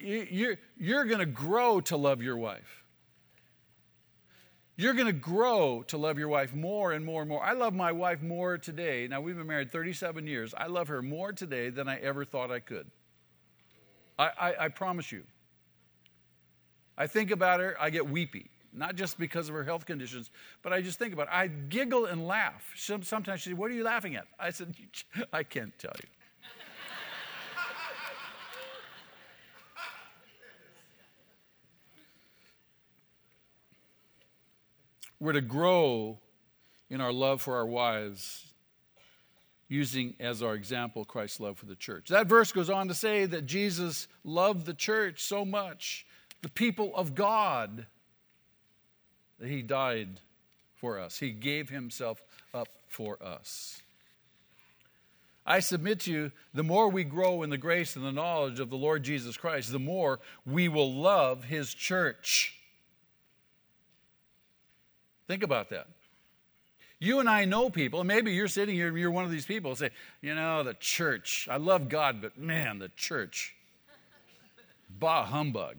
[0.00, 2.79] you're, you're going to grow to love your wife.
[4.80, 7.44] You're going to grow to love your wife more and more and more.
[7.44, 9.06] I love my wife more today.
[9.10, 10.54] Now, we've been married 37 years.
[10.56, 12.86] I love her more today than I ever thought I could.
[14.18, 15.24] I, I, I promise you.
[16.96, 18.48] I think about her, I get weepy.
[18.72, 20.30] Not just because of her health conditions,
[20.62, 21.34] but I just think about it.
[21.34, 22.72] I giggle and laugh.
[22.74, 24.28] Sometimes she says, What are you laughing at?
[24.38, 24.74] I said,
[25.32, 26.08] I can't tell you.
[35.20, 36.18] We're to grow
[36.88, 38.46] in our love for our wives,
[39.68, 42.08] using as our example Christ's love for the church.
[42.08, 46.04] That verse goes on to say that Jesus loved the church so much,
[46.42, 47.86] the people of God,
[49.38, 50.20] that he died
[50.74, 51.18] for us.
[51.18, 52.20] He gave himself
[52.52, 53.80] up for us.
[55.46, 58.70] I submit to you, the more we grow in the grace and the knowledge of
[58.70, 62.59] the Lord Jesus Christ, the more we will love his church.
[65.30, 65.86] Think about that.
[66.98, 69.46] You and I know people, and maybe you're sitting here and you're one of these
[69.46, 73.54] people say, you know, the church, I love God, but man, the church,
[74.98, 75.76] bah humbug.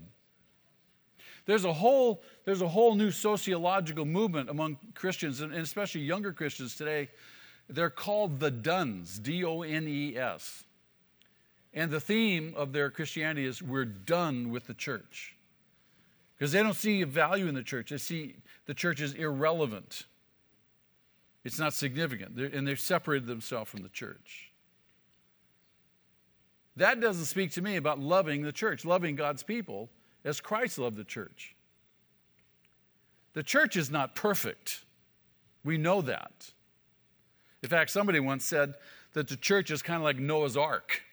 [1.45, 6.77] There's a whole, there's a whole new sociological movement among Christians, and especially younger Christians
[6.77, 7.09] today,
[7.67, 10.63] they're called the Dones, D O N E S.
[11.73, 15.35] And the theme of their Christianity is we're done with the church.
[16.41, 17.91] Because they don't see value in the church.
[17.91, 20.07] They see the church is irrelevant.
[21.43, 22.35] It's not significant.
[22.35, 24.49] They're, and they've separated themselves from the church.
[26.77, 29.91] That doesn't speak to me about loving the church, loving God's people
[30.25, 31.55] as Christ loved the church.
[33.33, 34.83] The church is not perfect.
[35.63, 36.53] We know that.
[37.61, 38.73] In fact, somebody once said
[39.13, 41.03] that the church is kind of like Noah's Ark.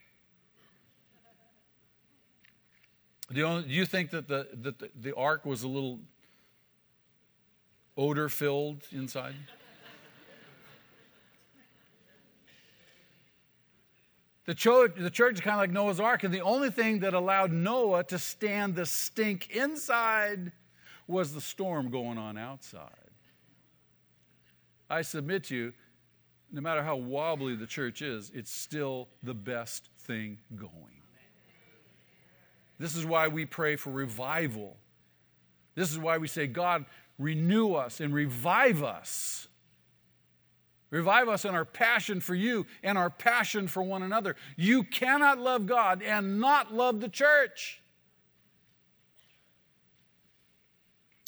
[3.32, 6.00] Do you, do you think that, the, that the, the ark was a little
[7.96, 9.34] odor filled inside?
[14.46, 14.54] The
[14.96, 18.02] the church is kind of like Noah's Ark, and the only thing that allowed Noah
[18.04, 20.52] to stand the stink inside
[21.06, 22.88] was the storm going on outside.
[24.88, 25.72] I submit to you,
[26.50, 30.97] no matter how wobbly the church is, it's still the best thing going.
[32.78, 34.76] This is why we pray for revival.
[35.74, 36.84] This is why we say, God,
[37.18, 39.48] renew us and revive us.
[40.90, 44.36] Revive us in our passion for you and our passion for one another.
[44.56, 47.82] You cannot love God and not love the church.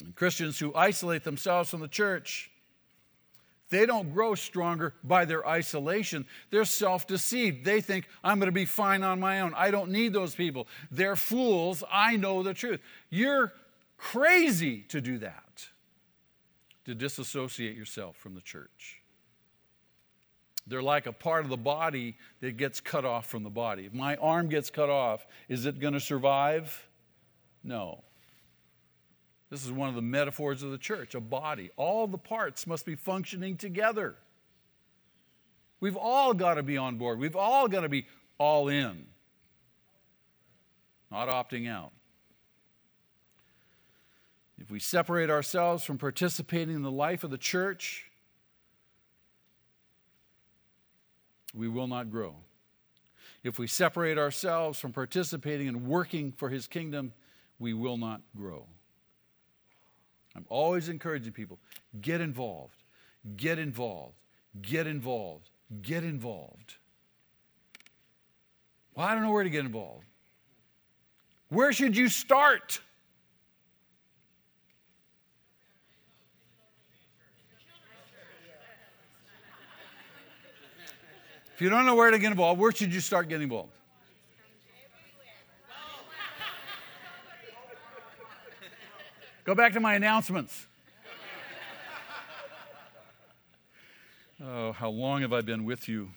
[0.02, 2.49] And Christians who isolate themselves from the church
[3.70, 6.26] they don't grow stronger by their isolation.
[6.50, 7.64] They're self deceived.
[7.64, 9.54] They think, I'm going to be fine on my own.
[9.56, 10.66] I don't need those people.
[10.90, 11.82] They're fools.
[11.90, 12.80] I know the truth.
[13.08, 13.52] You're
[13.96, 15.68] crazy to do that,
[16.84, 19.00] to disassociate yourself from the church.
[20.66, 23.86] They're like a part of the body that gets cut off from the body.
[23.86, 26.88] If my arm gets cut off, is it going to survive?
[27.62, 28.04] No.
[29.50, 31.70] This is one of the metaphors of the church a body.
[31.76, 34.14] All the parts must be functioning together.
[35.80, 37.18] We've all got to be on board.
[37.18, 38.06] We've all got to be
[38.38, 39.06] all in,
[41.10, 41.92] not opting out.
[44.58, 48.10] If we separate ourselves from participating in the life of the church,
[51.54, 52.36] we will not grow.
[53.42, 57.14] If we separate ourselves from participating and working for his kingdom,
[57.58, 58.66] we will not grow.
[60.36, 61.58] I'm always encouraging people
[62.00, 62.82] get involved,
[63.36, 64.14] get involved,
[64.62, 65.50] get involved,
[65.82, 66.76] get involved.
[68.94, 70.04] Well, I don't know where to get involved.
[71.48, 72.80] Where should you start?
[81.54, 83.72] If you don't know where to get involved, where should you start getting involved?
[89.50, 90.68] Go back to my announcements.
[94.40, 96.10] Oh, how long have I been with you?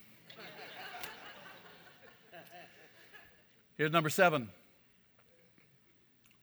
[3.75, 4.49] Here's number seven.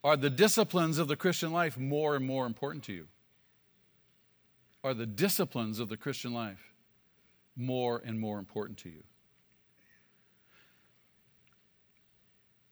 [0.02, 3.06] Are the disciplines of the Christian life more and more important to you?
[4.82, 6.74] Are the disciplines of the Christian life
[7.56, 9.04] more and more important to you?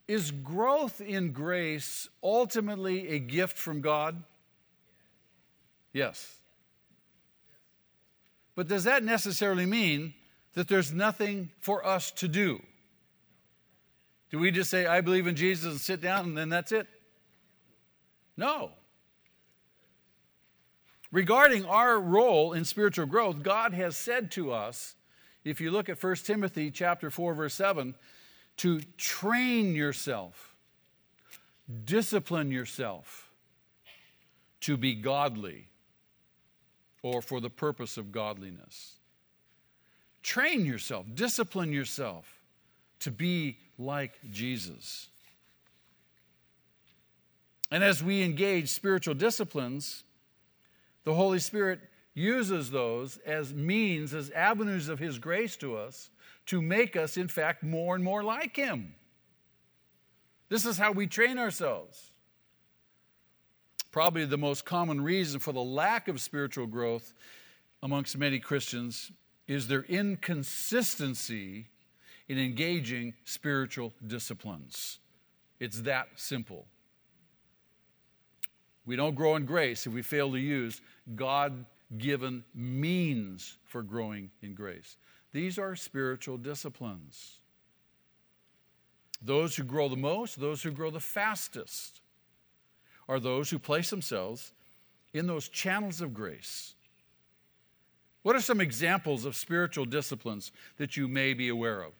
[0.08, 4.22] Is growth in grace ultimately a gift from God?
[5.92, 6.38] Yes.
[8.56, 10.14] But does that necessarily mean
[10.54, 12.60] that there's nothing for us to do?
[14.30, 16.86] Do we just say, I believe in Jesus and sit down and then that's it?
[18.36, 18.72] No.
[21.12, 24.96] Regarding our role in spiritual growth, God has said to us,
[25.44, 27.94] if you look at 1 Timothy chapter 4 verse 7,
[28.58, 30.54] to train yourself,
[31.84, 33.30] discipline yourself
[34.60, 35.68] to be godly
[37.02, 38.96] or for the purpose of godliness.
[40.22, 42.42] Train yourself, discipline yourself
[43.00, 45.08] to be like Jesus.
[47.70, 50.02] And as we engage spiritual disciplines,
[51.04, 51.80] The Holy Spirit
[52.14, 56.10] uses those as means, as avenues of His grace to us
[56.48, 58.94] to make us, in fact, more and more like Him.
[60.48, 62.10] This is how we train ourselves.
[63.90, 67.12] Probably the most common reason for the lack of spiritual growth
[67.82, 69.12] amongst many Christians
[69.46, 71.66] is their inconsistency
[72.28, 75.00] in engaging spiritual disciplines.
[75.60, 76.66] It's that simple.
[78.86, 80.80] We don't grow in grace if we fail to use
[81.14, 84.96] God given means for growing in grace.
[85.32, 87.38] These are spiritual disciplines.
[89.20, 92.00] Those who grow the most, those who grow the fastest,
[93.08, 94.52] are those who place themselves
[95.12, 96.74] in those channels of grace.
[98.22, 101.92] What are some examples of spiritual disciplines that you may be aware of?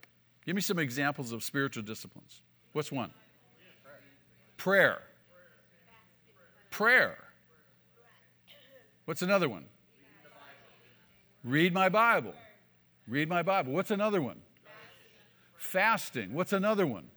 [0.45, 2.41] Give me some examples of spiritual disciplines.
[2.73, 3.11] What's one?
[4.57, 5.01] Prayer.
[6.69, 7.17] Prayer.
[9.05, 9.65] What's another one?
[11.43, 12.33] Read my Bible.
[13.09, 13.73] Read my Bible.
[13.73, 14.39] What's another one?
[15.57, 16.33] Fasting.
[16.33, 17.07] What's another one?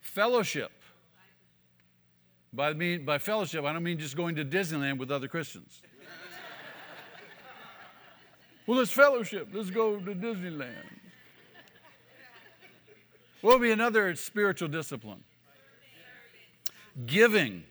[0.00, 0.70] Fellowship.
[2.52, 5.80] By, me, by fellowship, I don't mean just going to Disneyland with other Christians.
[8.66, 9.48] well, let's fellowship.
[9.52, 10.74] Let's go to Disneyland.
[13.40, 15.24] What will be another spiritual discipline?
[17.06, 17.64] Giving.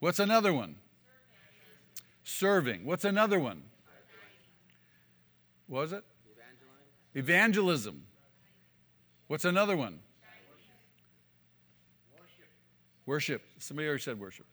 [0.00, 0.74] What's another one?
[2.28, 2.84] Serving.
[2.84, 3.62] What's another one?
[5.66, 6.04] Was it?
[7.14, 8.04] Evangelism.
[9.28, 10.00] What's another one?
[12.14, 12.46] Worship.
[13.06, 13.42] Worship.
[13.58, 14.44] Somebody already said worship.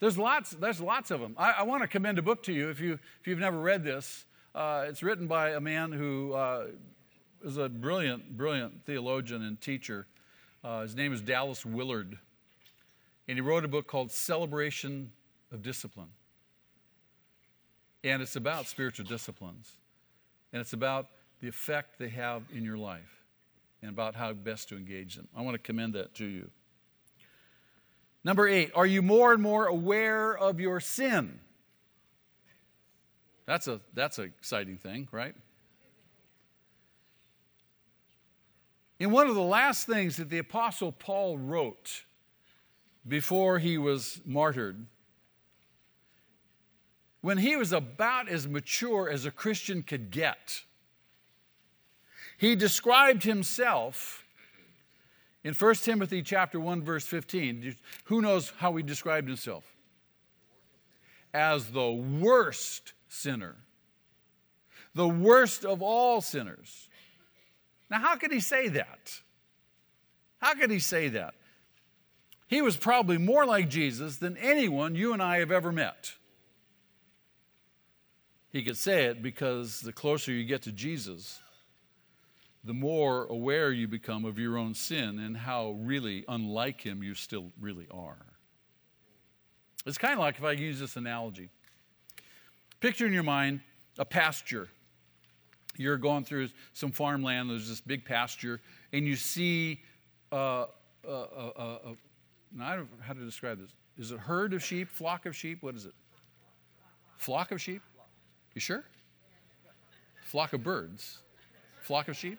[0.00, 1.36] There's lots, there's lots of them.
[1.38, 3.84] I, I want to commend a book to you if, you, if you've never read
[3.84, 4.24] this.
[4.56, 6.66] Uh, it's written by a man who uh,
[7.44, 10.08] is a brilliant, brilliant theologian and teacher.
[10.64, 12.18] Uh, his name is Dallas Willard.
[13.28, 15.12] And he wrote a book called Celebration
[15.52, 16.08] of Discipline.
[18.04, 19.72] And it's about spiritual disciplines.
[20.52, 21.08] And it's about
[21.40, 23.24] the effect they have in your life
[23.82, 25.26] and about how best to engage them.
[25.34, 26.50] I want to commend that to you.
[28.22, 31.40] Number eight, are you more and more aware of your sin?
[33.46, 35.34] That's a that's an exciting thing, right?
[38.98, 42.04] In one of the last things that the Apostle Paul wrote
[43.06, 44.86] before he was martyred,
[47.24, 50.60] when he was about as mature as a Christian could get,
[52.36, 54.26] he described himself
[55.42, 59.64] in 1 Timothy chapter 1 verse 15, who knows how he described himself?
[61.32, 63.56] As the worst sinner.
[64.94, 66.90] The worst of all sinners.
[67.90, 69.18] Now, how could he say that?
[70.42, 71.32] How could he say that?
[72.48, 76.12] He was probably more like Jesus than anyone you and I have ever met.
[78.54, 81.40] He could say it because the closer you get to Jesus,
[82.62, 87.14] the more aware you become of your own sin and how really unlike him you
[87.14, 88.24] still really are.
[89.84, 91.48] It's kind of like if I use this analogy.
[92.78, 93.60] Picture in your mind
[93.98, 94.68] a pasture.
[95.76, 98.60] You're going through some farmland, there's this big pasture,
[98.92, 99.80] and you see,
[100.30, 100.66] uh,
[101.04, 101.78] uh, uh, uh
[102.62, 103.72] I don't know how to describe this.
[103.98, 105.60] Is it herd of sheep, flock of sheep?
[105.64, 105.94] What is it?
[107.16, 107.82] Flock of sheep?
[108.54, 108.84] You sure?
[110.24, 111.18] Flock of birds.
[111.82, 112.38] Flock of sheep?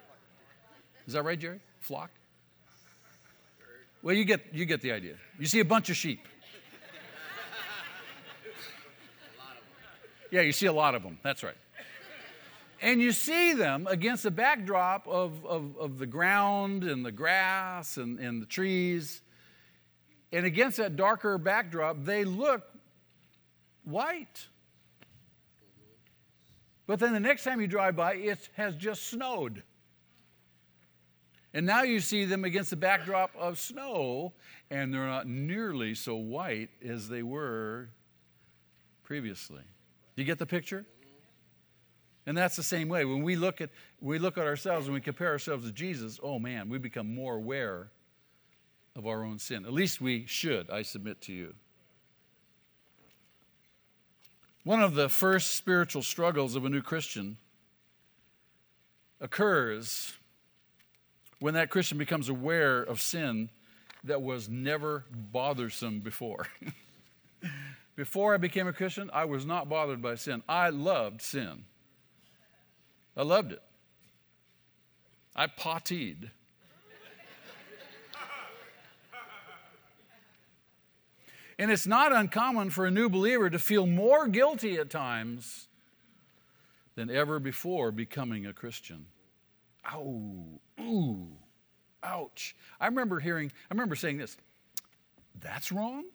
[1.08, 1.60] Is that right, Jerry?
[1.80, 2.10] Flock?
[4.02, 5.16] Well, you get, you get the idea.
[5.40, 6.28] You see a bunch of sheep.
[10.32, 11.20] Yeah, you see a lot of them.
[11.24, 11.56] That's right.
[12.82, 17.98] And you see them against the backdrop of, of, of the ground and the grass
[17.98, 19.22] and, and the trees.
[20.32, 22.64] And against that darker backdrop, they look
[23.86, 24.48] white.
[26.88, 29.64] But then the next time you drive by, it has just snowed.
[31.54, 34.34] And now you see them against the backdrop of snow,
[34.70, 37.90] and they're not nearly so white as they were
[39.04, 39.62] previously.
[40.16, 40.86] Do you get the picture?
[42.26, 43.06] And that's the same way.
[43.06, 43.70] When we look at
[44.02, 47.36] we look at ourselves and we compare ourselves to Jesus, oh man, we become more
[47.36, 47.92] aware
[48.96, 49.66] of our own sin.
[49.66, 51.54] At least we should, I submit to you.
[54.66, 57.38] One of the first spiritual struggles of a new Christian
[59.22, 60.14] occurs
[61.38, 63.52] when that Christian becomes aware of sin
[64.06, 66.48] that was never bothersome before.
[67.96, 70.42] before I became a Christian, I was not bothered by sin.
[70.50, 71.66] I loved sin.
[73.16, 73.62] I loved it.
[75.36, 76.32] I partied.
[81.58, 85.68] And it's not uncommon for a new believer to feel more guilty at times
[86.96, 89.06] than ever before becoming a Christian.
[89.94, 91.28] Ow, ooh,
[92.04, 92.56] ouch.
[92.80, 94.38] I remember hearing, I remember saying this
[95.40, 96.06] that's wrong?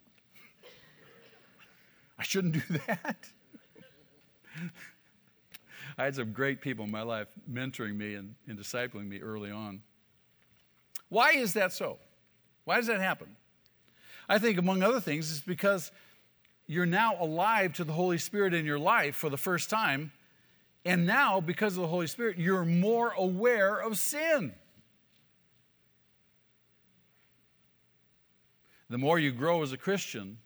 [2.19, 3.17] I shouldn't do that?
[5.97, 9.51] I had some great people in my life mentoring me and, and discipling me early
[9.51, 9.81] on.
[11.09, 11.97] Why is that so?
[12.63, 13.35] Why does that happen?
[14.31, 15.91] I think, among other things, it's because
[16.65, 20.13] you're now alive to the Holy Spirit in your life for the first time.
[20.85, 24.53] And now, because of the Holy Spirit, you're more aware of sin.
[28.89, 30.37] The more you grow as a Christian,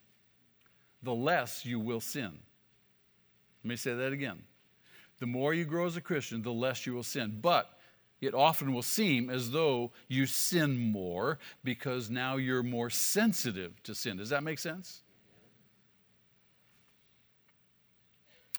[1.03, 2.31] the less you will sin.
[3.63, 4.41] Let me say that again.
[5.19, 7.37] The more you grow as a Christian, the less you will sin.
[7.39, 7.69] But
[8.21, 13.93] it often will seem as though you sin more because now you're more sensitive to
[13.93, 14.17] sin.
[14.17, 15.01] Does that make sense?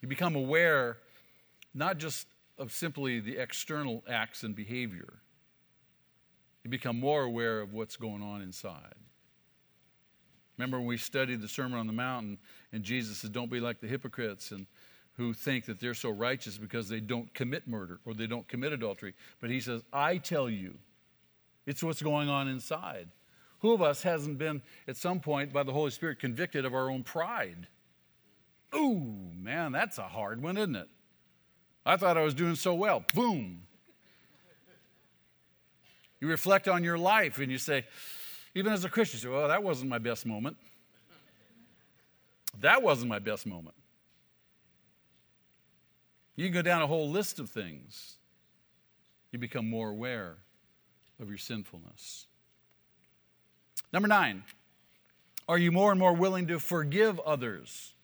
[0.02, 0.98] You become aware
[1.74, 2.26] not just
[2.59, 5.14] of simply the external acts and behavior,
[6.64, 8.94] you become more aware of what's going on inside.
[10.57, 12.38] Remember when we studied the Sermon on the Mount
[12.72, 14.66] and Jesus said, Don't be like the hypocrites and
[15.17, 18.73] who think that they're so righteous because they don't commit murder or they don't commit
[18.73, 19.14] adultery.
[19.41, 20.75] But he says, I tell you,
[21.67, 23.09] it's what's going on inside.
[23.61, 26.91] Who of us hasn't been at some point by the Holy Spirit convicted of our
[26.91, 27.67] own pride?
[28.75, 30.89] Ooh, man, that's a hard one, isn't it?
[31.85, 33.05] I thought I was doing so well.
[33.14, 33.62] Boom.
[36.21, 37.85] You reflect on your life and you say,
[38.55, 40.57] even as a Christian, you say, well, that wasn't my best moment.
[42.61, 43.76] That wasn't my best moment.
[46.37, 48.16] You can go down a whole list of things.
[49.32, 50.37] You become more aware
[51.20, 52.26] of your sinfulness.
[53.93, 54.45] Number nine,
[55.49, 57.95] are you more and more willing to forgive others?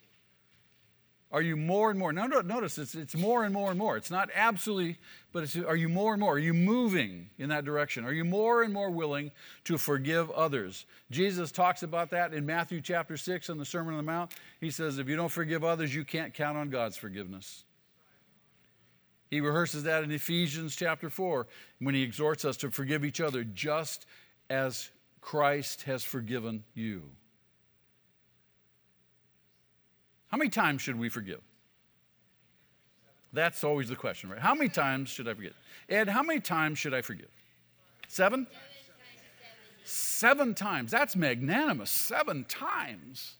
[1.32, 2.12] Are you more and more?
[2.12, 3.96] Now, notice it's, it's more and more and more.
[3.96, 4.98] It's not absolutely,
[5.32, 6.34] but it's, are you more and more?
[6.34, 8.04] Are you moving in that direction?
[8.04, 9.30] Are you more and more willing
[9.64, 10.84] to forgive others?
[11.10, 14.32] Jesus talks about that in Matthew chapter 6 in the Sermon on the Mount.
[14.60, 17.64] He says, if you don't forgive others, you can't count on God's forgiveness.
[19.32, 21.46] He rehearses that in Ephesians chapter 4
[21.78, 24.04] when he exhorts us to forgive each other just
[24.50, 24.90] as
[25.22, 27.04] Christ has forgiven you.
[30.28, 31.40] How many times should we forgive?
[33.32, 34.38] That's always the question, right?
[34.38, 35.56] How many times should I forgive?
[35.88, 37.30] Ed, how many times should I forgive?
[38.08, 38.46] Seven?
[39.82, 40.90] Seven times.
[40.90, 41.88] That's magnanimous.
[41.90, 43.36] Seven times.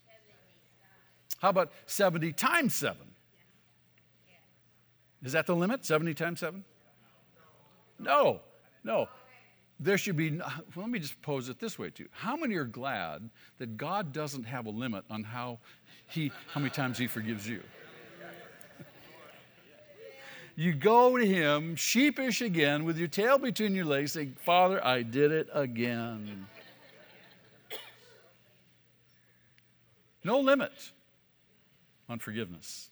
[1.40, 3.11] How about 70 times seven?
[5.22, 5.84] Is that the limit?
[5.84, 6.64] 70 times 7?
[7.98, 8.40] No,
[8.82, 9.08] no.
[9.78, 12.06] There should be, well, let me just pose it this way too.
[12.12, 15.58] How many are glad that God doesn't have a limit on how,
[16.08, 17.62] he, how many times He forgives you?
[20.54, 25.02] You go to Him, sheepish again, with your tail between your legs, saying, Father, I
[25.02, 26.46] did it again.
[30.24, 30.92] No limit
[32.08, 32.91] on forgiveness.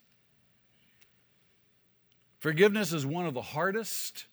[2.41, 4.25] Forgiveness is one of the hardest,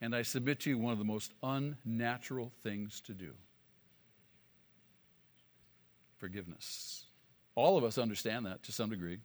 [0.00, 3.30] and I submit to you, one of the most unnatural things to do.
[6.18, 7.04] Forgiveness.
[7.54, 9.20] All of us understand that to some degree.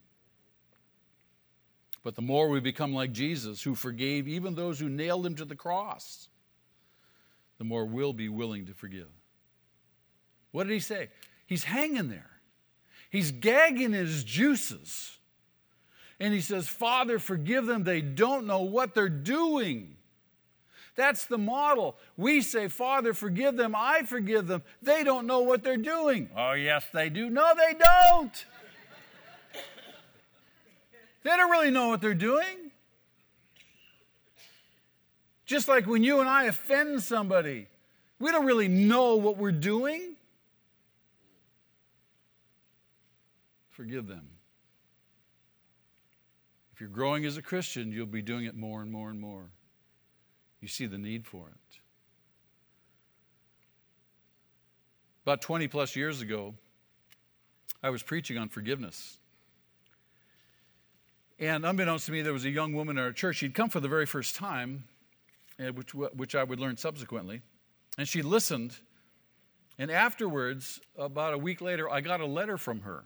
[2.03, 5.45] But the more we become like Jesus, who forgave even those who nailed him to
[5.45, 6.27] the cross,
[7.57, 9.09] the more we'll be willing to forgive.
[10.51, 11.09] What did he say?
[11.47, 12.29] He's hanging there,
[13.09, 15.17] he's gagging his juices
[16.19, 17.83] and he says, Father, forgive them.
[17.83, 19.95] They don't know what they're doing.
[20.95, 21.97] That's the model.
[22.15, 23.75] We say, Father, forgive them.
[23.75, 24.63] I forgive them.
[24.81, 26.29] They don't know what they're doing.
[26.35, 27.29] Oh, yes, they do.
[27.29, 28.45] No, they don't.
[31.23, 32.71] They don't really know what they're doing.
[35.45, 37.67] Just like when you and I offend somebody,
[38.19, 40.15] we don't really know what we're doing.
[43.71, 44.29] Forgive them.
[46.75, 49.49] If you're growing as a Christian, you'll be doing it more and more and more.
[50.59, 51.79] You see the need for it.
[55.23, 56.53] About 20 plus years ago,
[57.81, 59.19] I was preaching on forgiveness.
[61.39, 63.37] And unbeknownst to me, there was a young woman in our church.
[63.37, 64.83] She'd come for the very first time,
[65.57, 67.41] eh, which, which I would learn subsequently.
[67.97, 68.75] And she listened.
[69.77, 73.05] And afterwards, about a week later, I got a letter from her.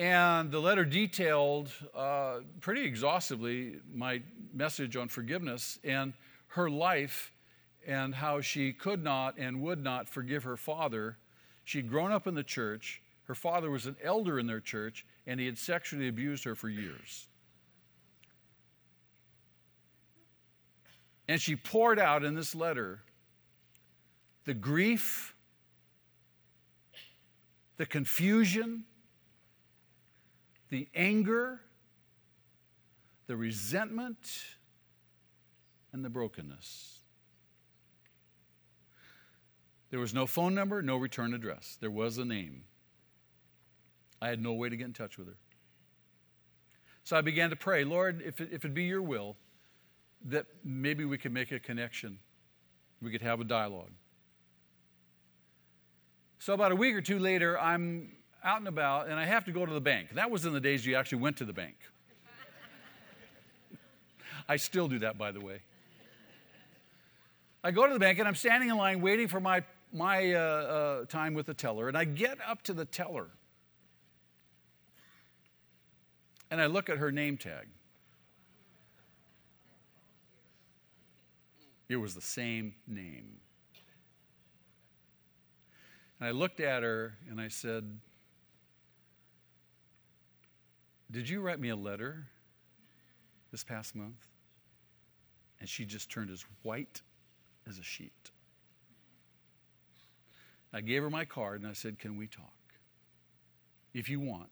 [0.00, 4.22] And the letter detailed uh, pretty exhaustively my
[4.54, 6.14] message on forgiveness and
[6.46, 7.34] her life
[7.86, 11.18] and how she could not and would not forgive her father.
[11.64, 13.02] She'd grown up in the church.
[13.24, 16.70] Her father was an elder in their church, and he had sexually abused her for
[16.70, 17.28] years.
[21.28, 23.02] And she poured out in this letter
[24.46, 25.34] the grief,
[27.76, 28.84] the confusion,
[30.70, 31.60] the anger,
[33.26, 34.44] the resentment,
[35.92, 37.00] and the brokenness.
[39.90, 41.76] There was no phone number, no return address.
[41.80, 42.62] There was a name.
[44.22, 45.36] I had no way to get in touch with her.
[47.02, 49.36] So I began to pray, Lord, if it, if it be your will,
[50.26, 52.18] that maybe we could make a connection.
[53.02, 53.90] We could have a dialogue.
[56.38, 58.12] So about a week or two later, I'm
[58.44, 60.14] out and about, and I have to go to the bank.
[60.14, 61.76] That was in the days you actually went to the bank.
[64.48, 65.60] I still do that, by the way.
[67.62, 69.62] I go to the bank, and I'm standing in line waiting for my,
[69.92, 73.28] my uh, uh, time with the teller, and I get up to the teller.
[76.50, 77.68] And I look at her name tag.
[81.88, 83.40] It was the same name.
[86.18, 87.98] And I looked at her and I said,
[91.10, 92.26] Did you write me a letter
[93.50, 94.28] this past month?
[95.58, 97.02] And she just turned as white
[97.68, 98.30] as a sheet.
[100.72, 102.52] I gave her my card and I said, Can we talk?
[103.92, 104.48] If you want,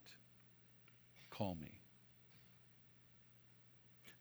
[1.30, 1.78] call me.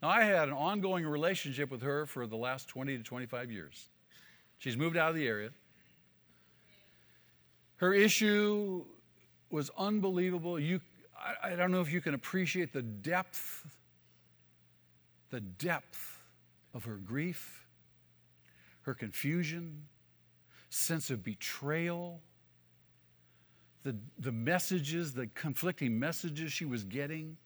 [0.00, 3.88] Now, I had an ongoing relationship with her for the last 20 to 25 years.
[4.58, 5.50] She's moved out of the area.
[7.76, 8.84] Her issue
[9.50, 10.58] was unbelievable.
[10.58, 10.80] You,
[11.18, 13.66] I, I don't know if you can appreciate the depth,
[15.30, 16.22] the depth
[16.74, 17.66] of her grief,
[18.82, 19.84] her confusion,
[20.70, 22.20] sense of betrayal,
[23.82, 27.36] the, the messages, the conflicting messages she was getting.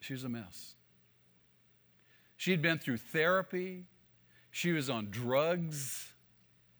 [0.00, 0.74] She was a mess.
[2.36, 3.84] She had been through therapy,
[4.50, 6.12] she was on drugs,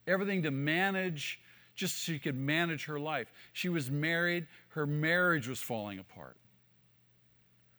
[0.07, 1.41] everything to manage,
[1.77, 3.31] just so she could manage her life.
[3.53, 6.37] She was married, her marriage was falling apart.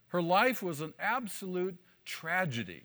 [0.09, 1.75] Her life was an absolute
[2.05, 2.83] tragedy.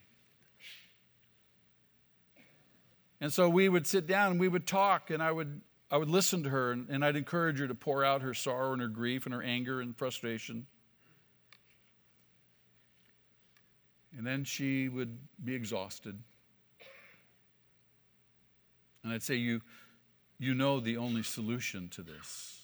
[3.20, 5.60] And so we would sit down and we would talk, and I would,
[5.92, 8.72] I would listen to her, and, and I'd encourage her to pour out her sorrow
[8.72, 10.66] and her grief and her anger and frustration.
[14.16, 16.18] And then she would be exhausted.
[19.04, 19.60] And I'd say, You,
[20.43, 22.62] you know the only solution to this.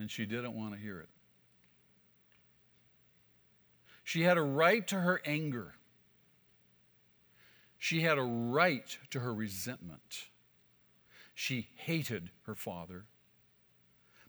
[0.00, 1.08] And she didn't want to hear it.
[4.04, 5.74] She had a right to her anger.
[7.76, 10.28] She had a right to her resentment.
[11.34, 13.04] She hated her father.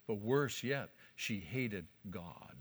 [0.05, 2.57] But worse yet, she hated God.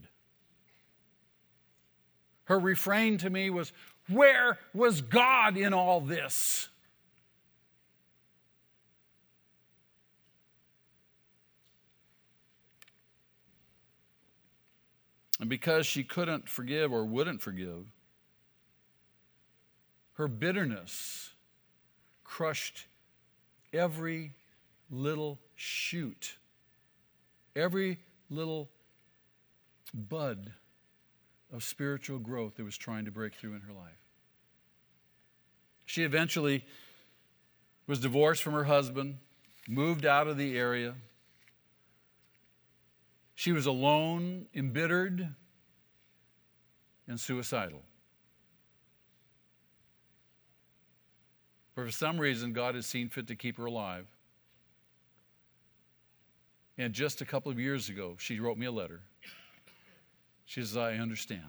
[2.45, 3.73] Her refrain to me was,
[4.09, 6.69] Where was God in all this?
[15.41, 17.93] And because she couldn't forgive or wouldn't forgive,
[20.15, 21.31] her bitterness
[22.25, 22.87] crushed
[23.73, 24.33] every
[24.91, 26.39] little shoot,
[27.55, 27.99] every
[28.31, 28.69] little
[29.95, 30.53] bud
[31.53, 34.03] of spiritual growth that was trying to break through in her life.
[35.86, 36.64] She eventually
[37.86, 39.16] was divorced from her husband,
[39.66, 40.94] moved out of the area.
[43.34, 45.34] She was alone, embittered,
[47.07, 47.82] and suicidal.
[51.74, 54.07] But for some reason, God has seen fit to keep her alive.
[56.76, 59.01] And just a couple of years ago, she wrote me a letter.
[60.49, 61.42] She says, I understand.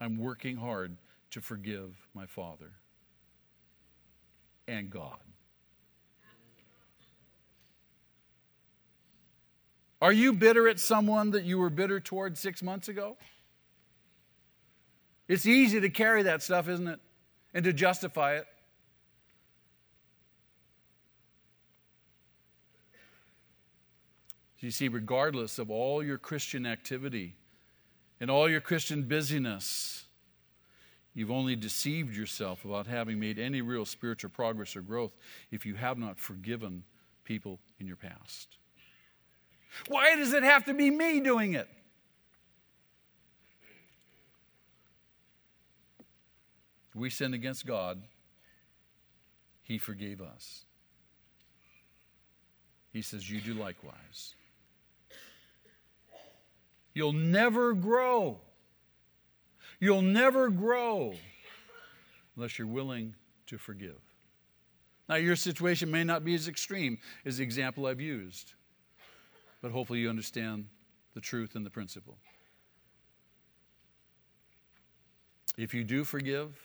[0.00, 0.96] I'm working hard
[1.32, 2.70] to forgive my father
[4.66, 5.18] and God.
[10.00, 13.18] Are you bitter at someone that you were bitter toward six months ago?
[15.28, 17.00] It's easy to carry that stuff, isn't it?
[17.52, 18.46] And to justify it.
[24.60, 27.36] You see, regardless of all your Christian activity
[28.20, 30.04] and all your Christian busyness,
[31.14, 35.14] you've only deceived yourself about having made any real spiritual progress or growth
[35.50, 36.84] if you have not forgiven
[37.24, 38.56] people in your past.
[39.88, 41.68] Why does it have to be me doing it?
[46.96, 48.02] we sinned against God,
[49.62, 50.62] He forgave us.
[52.92, 54.34] He says, You do likewise.
[56.96, 58.38] You'll never grow.
[59.80, 61.12] You'll never grow
[62.34, 63.14] unless you're willing
[63.48, 64.00] to forgive.
[65.06, 68.54] Now, your situation may not be as extreme as the example I've used,
[69.60, 70.68] but hopefully you understand
[71.12, 72.16] the truth and the principle.
[75.58, 76.58] If you do forgive,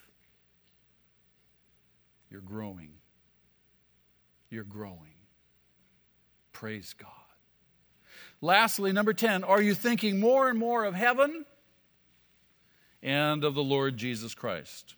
[2.29, 2.93] you're growing.
[4.49, 5.17] You're growing.
[6.53, 7.20] Praise God.
[8.41, 11.45] Lastly, number 10, are you thinking more and more of heaven
[13.03, 14.95] and of the Lord Jesus Christ?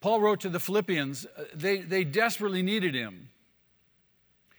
[0.00, 3.30] Paul wrote to the Philippians, uh, they, they desperately needed him.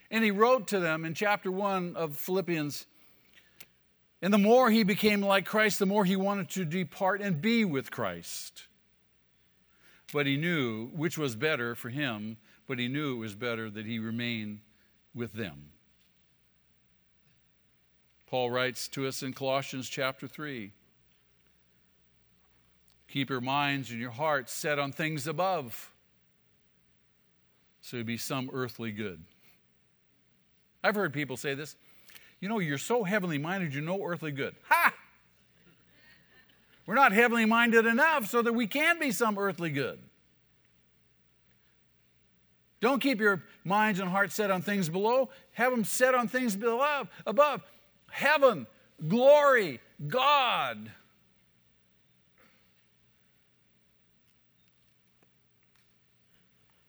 [0.09, 2.87] And he wrote to them in chapter 1 of Philippians,
[4.23, 7.63] and the more he became like Christ, the more he wanted to depart and be
[7.63, 8.63] with Christ.
[10.11, 13.85] But he knew which was better for him, but he knew it was better that
[13.85, 14.61] he remain
[15.13, 15.71] with them.
[18.35, 20.73] Paul writes to us in Colossians chapter 3
[23.07, 25.89] Keep your minds and your hearts set on things above,
[27.79, 29.23] so you be some earthly good.
[30.83, 31.77] I've heard people say this
[32.41, 34.53] you know, you're so heavenly minded, you're no earthly good.
[34.67, 34.93] Ha!
[36.85, 39.97] We're not heavenly minded enough so that we can be some earthly good.
[42.81, 45.29] Don't keep your minds and hearts set on things below.
[45.53, 47.61] Have them set on things below, above.
[48.15, 48.65] Heaven,
[49.09, 50.85] glory, God.
[50.85, 50.91] Do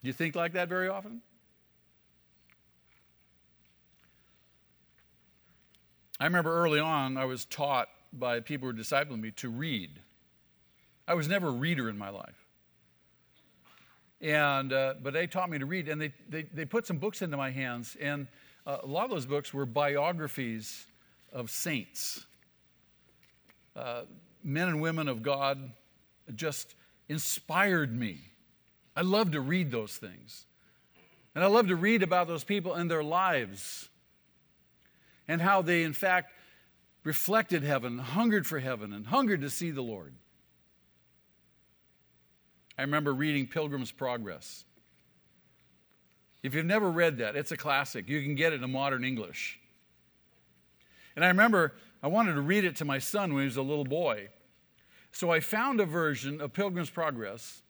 [0.04, 1.22] you think like that very often?
[6.20, 9.98] I remember early on, I was taught by people who were discipling me to read.
[11.08, 12.46] I was never a reader in my life.
[14.20, 17.20] And, uh, but they taught me to read, and they, they, they put some books
[17.20, 18.28] into my hands, and
[18.64, 20.86] uh, a lot of those books were biographies
[21.36, 22.24] of saints,
[23.76, 24.02] uh,
[24.42, 25.70] men and women of God,
[26.34, 26.74] just
[27.10, 28.20] inspired me.
[28.96, 30.46] I love to read those things.
[31.34, 33.90] And I love to read about those people and their lives
[35.28, 36.32] and how they, in fact,
[37.04, 40.14] reflected heaven, hungered for heaven, and hungered to see the Lord.
[42.78, 44.64] I remember reading Pilgrim's Progress.
[46.42, 48.08] If you've never read that, it's a classic.
[48.08, 49.60] You can get it in modern English.
[51.16, 53.62] And I remember I wanted to read it to my son when he was a
[53.62, 54.28] little boy.
[55.12, 57.62] So I found a version of Pilgrim's Progress.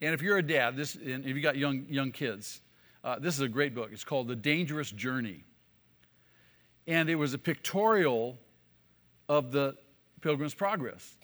[0.00, 2.60] And if you're a dad, this, and if you've got young, young kids,
[3.02, 3.90] uh, this is a great book.
[3.92, 5.44] It's called The Dangerous Journey
[6.88, 8.38] and it was a pictorial
[9.28, 9.76] of the
[10.22, 11.18] Pilgrim's Progress.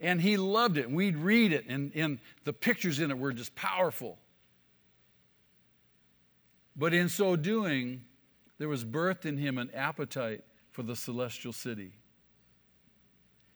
[0.00, 0.86] And he loved it.
[0.86, 4.16] And we'd read it, and, and the pictures in it were just powerful.
[6.76, 8.04] But in so doing,
[8.58, 10.44] there was birthed in him an appetite
[10.78, 11.90] for the celestial city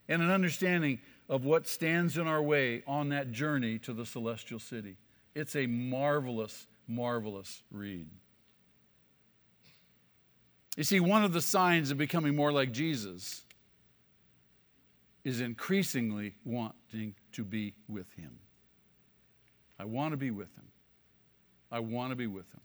[0.08, 4.58] and an understanding of what stands in our way on that journey to the celestial
[4.58, 4.96] city.
[5.32, 8.08] It's a marvelous, marvelous read.
[10.76, 13.42] You see, one of the signs of becoming more like Jesus
[15.22, 18.36] is increasingly wanting to be with Him.
[19.78, 20.66] I want to be with Him.
[21.70, 22.62] I want to be with Him.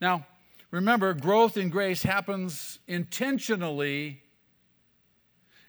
[0.00, 0.26] Now,
[0.74, 4.22] remember, growth in grace happens intentionally,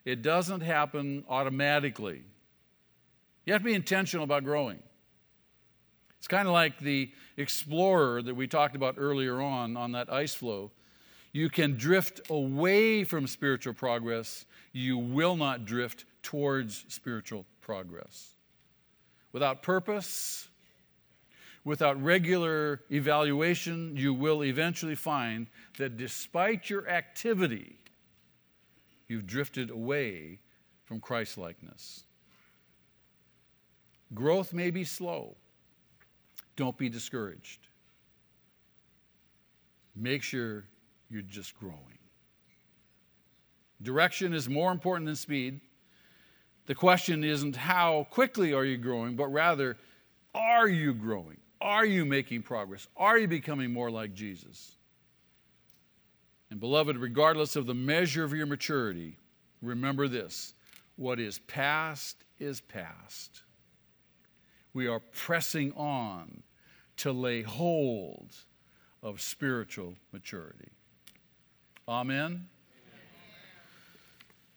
[0.04, 2.24] it doesn't happen automatically.
[3.46, 4.80] You have to be intentional about growing.
[6.18, 10.34] It's kind of like the explorer that we talked about earlier on, on that ice
[10.34, 10.72] floe.
[11.32, 18.30] You can drift away from spiritual progress, you will not drift towards spiritual progress.
[19.34, 20.48] Without purpose,
[21.66, 25.48] without regular evaluation, you will eventually find
[25.78, 27.80] that despite your activity,
[29.08, 30.40] you've drifted away
[30.86, 32.04] from Christ likeness.
[34.14, 35.36] Growth may be slow.
[36.56, 37.68] Don't be discouraged.
[39.96, 40.66] Make sure
[41.10, 41.98] you're just growing.
[43.82, 45.60] Direction is more important than speed.
[46.68, 49.78] The question isn't how quickly are you growing, but rather,
[50.34, 51.38] are you growing?
[51.62, 52.88] Are you making progress?
[52.96, 54.76] Are you becoming more like Jesus?
[56.52, 59.18] And, beloved, regardless of the measure of your maturity,
[59.62, 60.54] remember this
[60.96, 63.42] what is past is past
[64.76, 66.44] we are pressing on
[66.98, 68.36] to lay hold
[69.02, 70.70] of spiritual maturity.
[71.88, 72.48] Amen.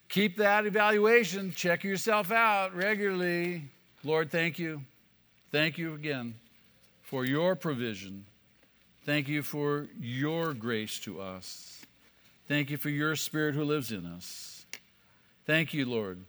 [0.09, 1.53] keep that evaluation.
[1.53, 3.62] Check yourself out regularly.
[4.03, 4.83] Lord, thank you.
[5.53, 6.35] Thank you again
[7.09, 8.26] for your provision.
[9.06, 11.80] Thank you for your grace to us.
[12.47, 14.66] Thank you for your Spirit who lives in us.
[15.47, 16.22] Thank you, Lord,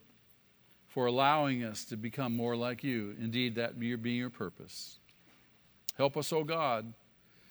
[0.88, 3.14] for allowing us to become more like you.
[3.19, 4.99] Indeed, that being your purpose.
[5.97, 6.93] Help us, O oh God.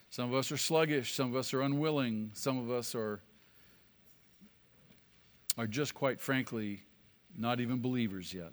[0.09, 3.21] Some of us are sluggish, some of us are unwilling, some of us are,
[5.59, 6.83] are just quite frankly
[7.37, 8.53] not even believers yet.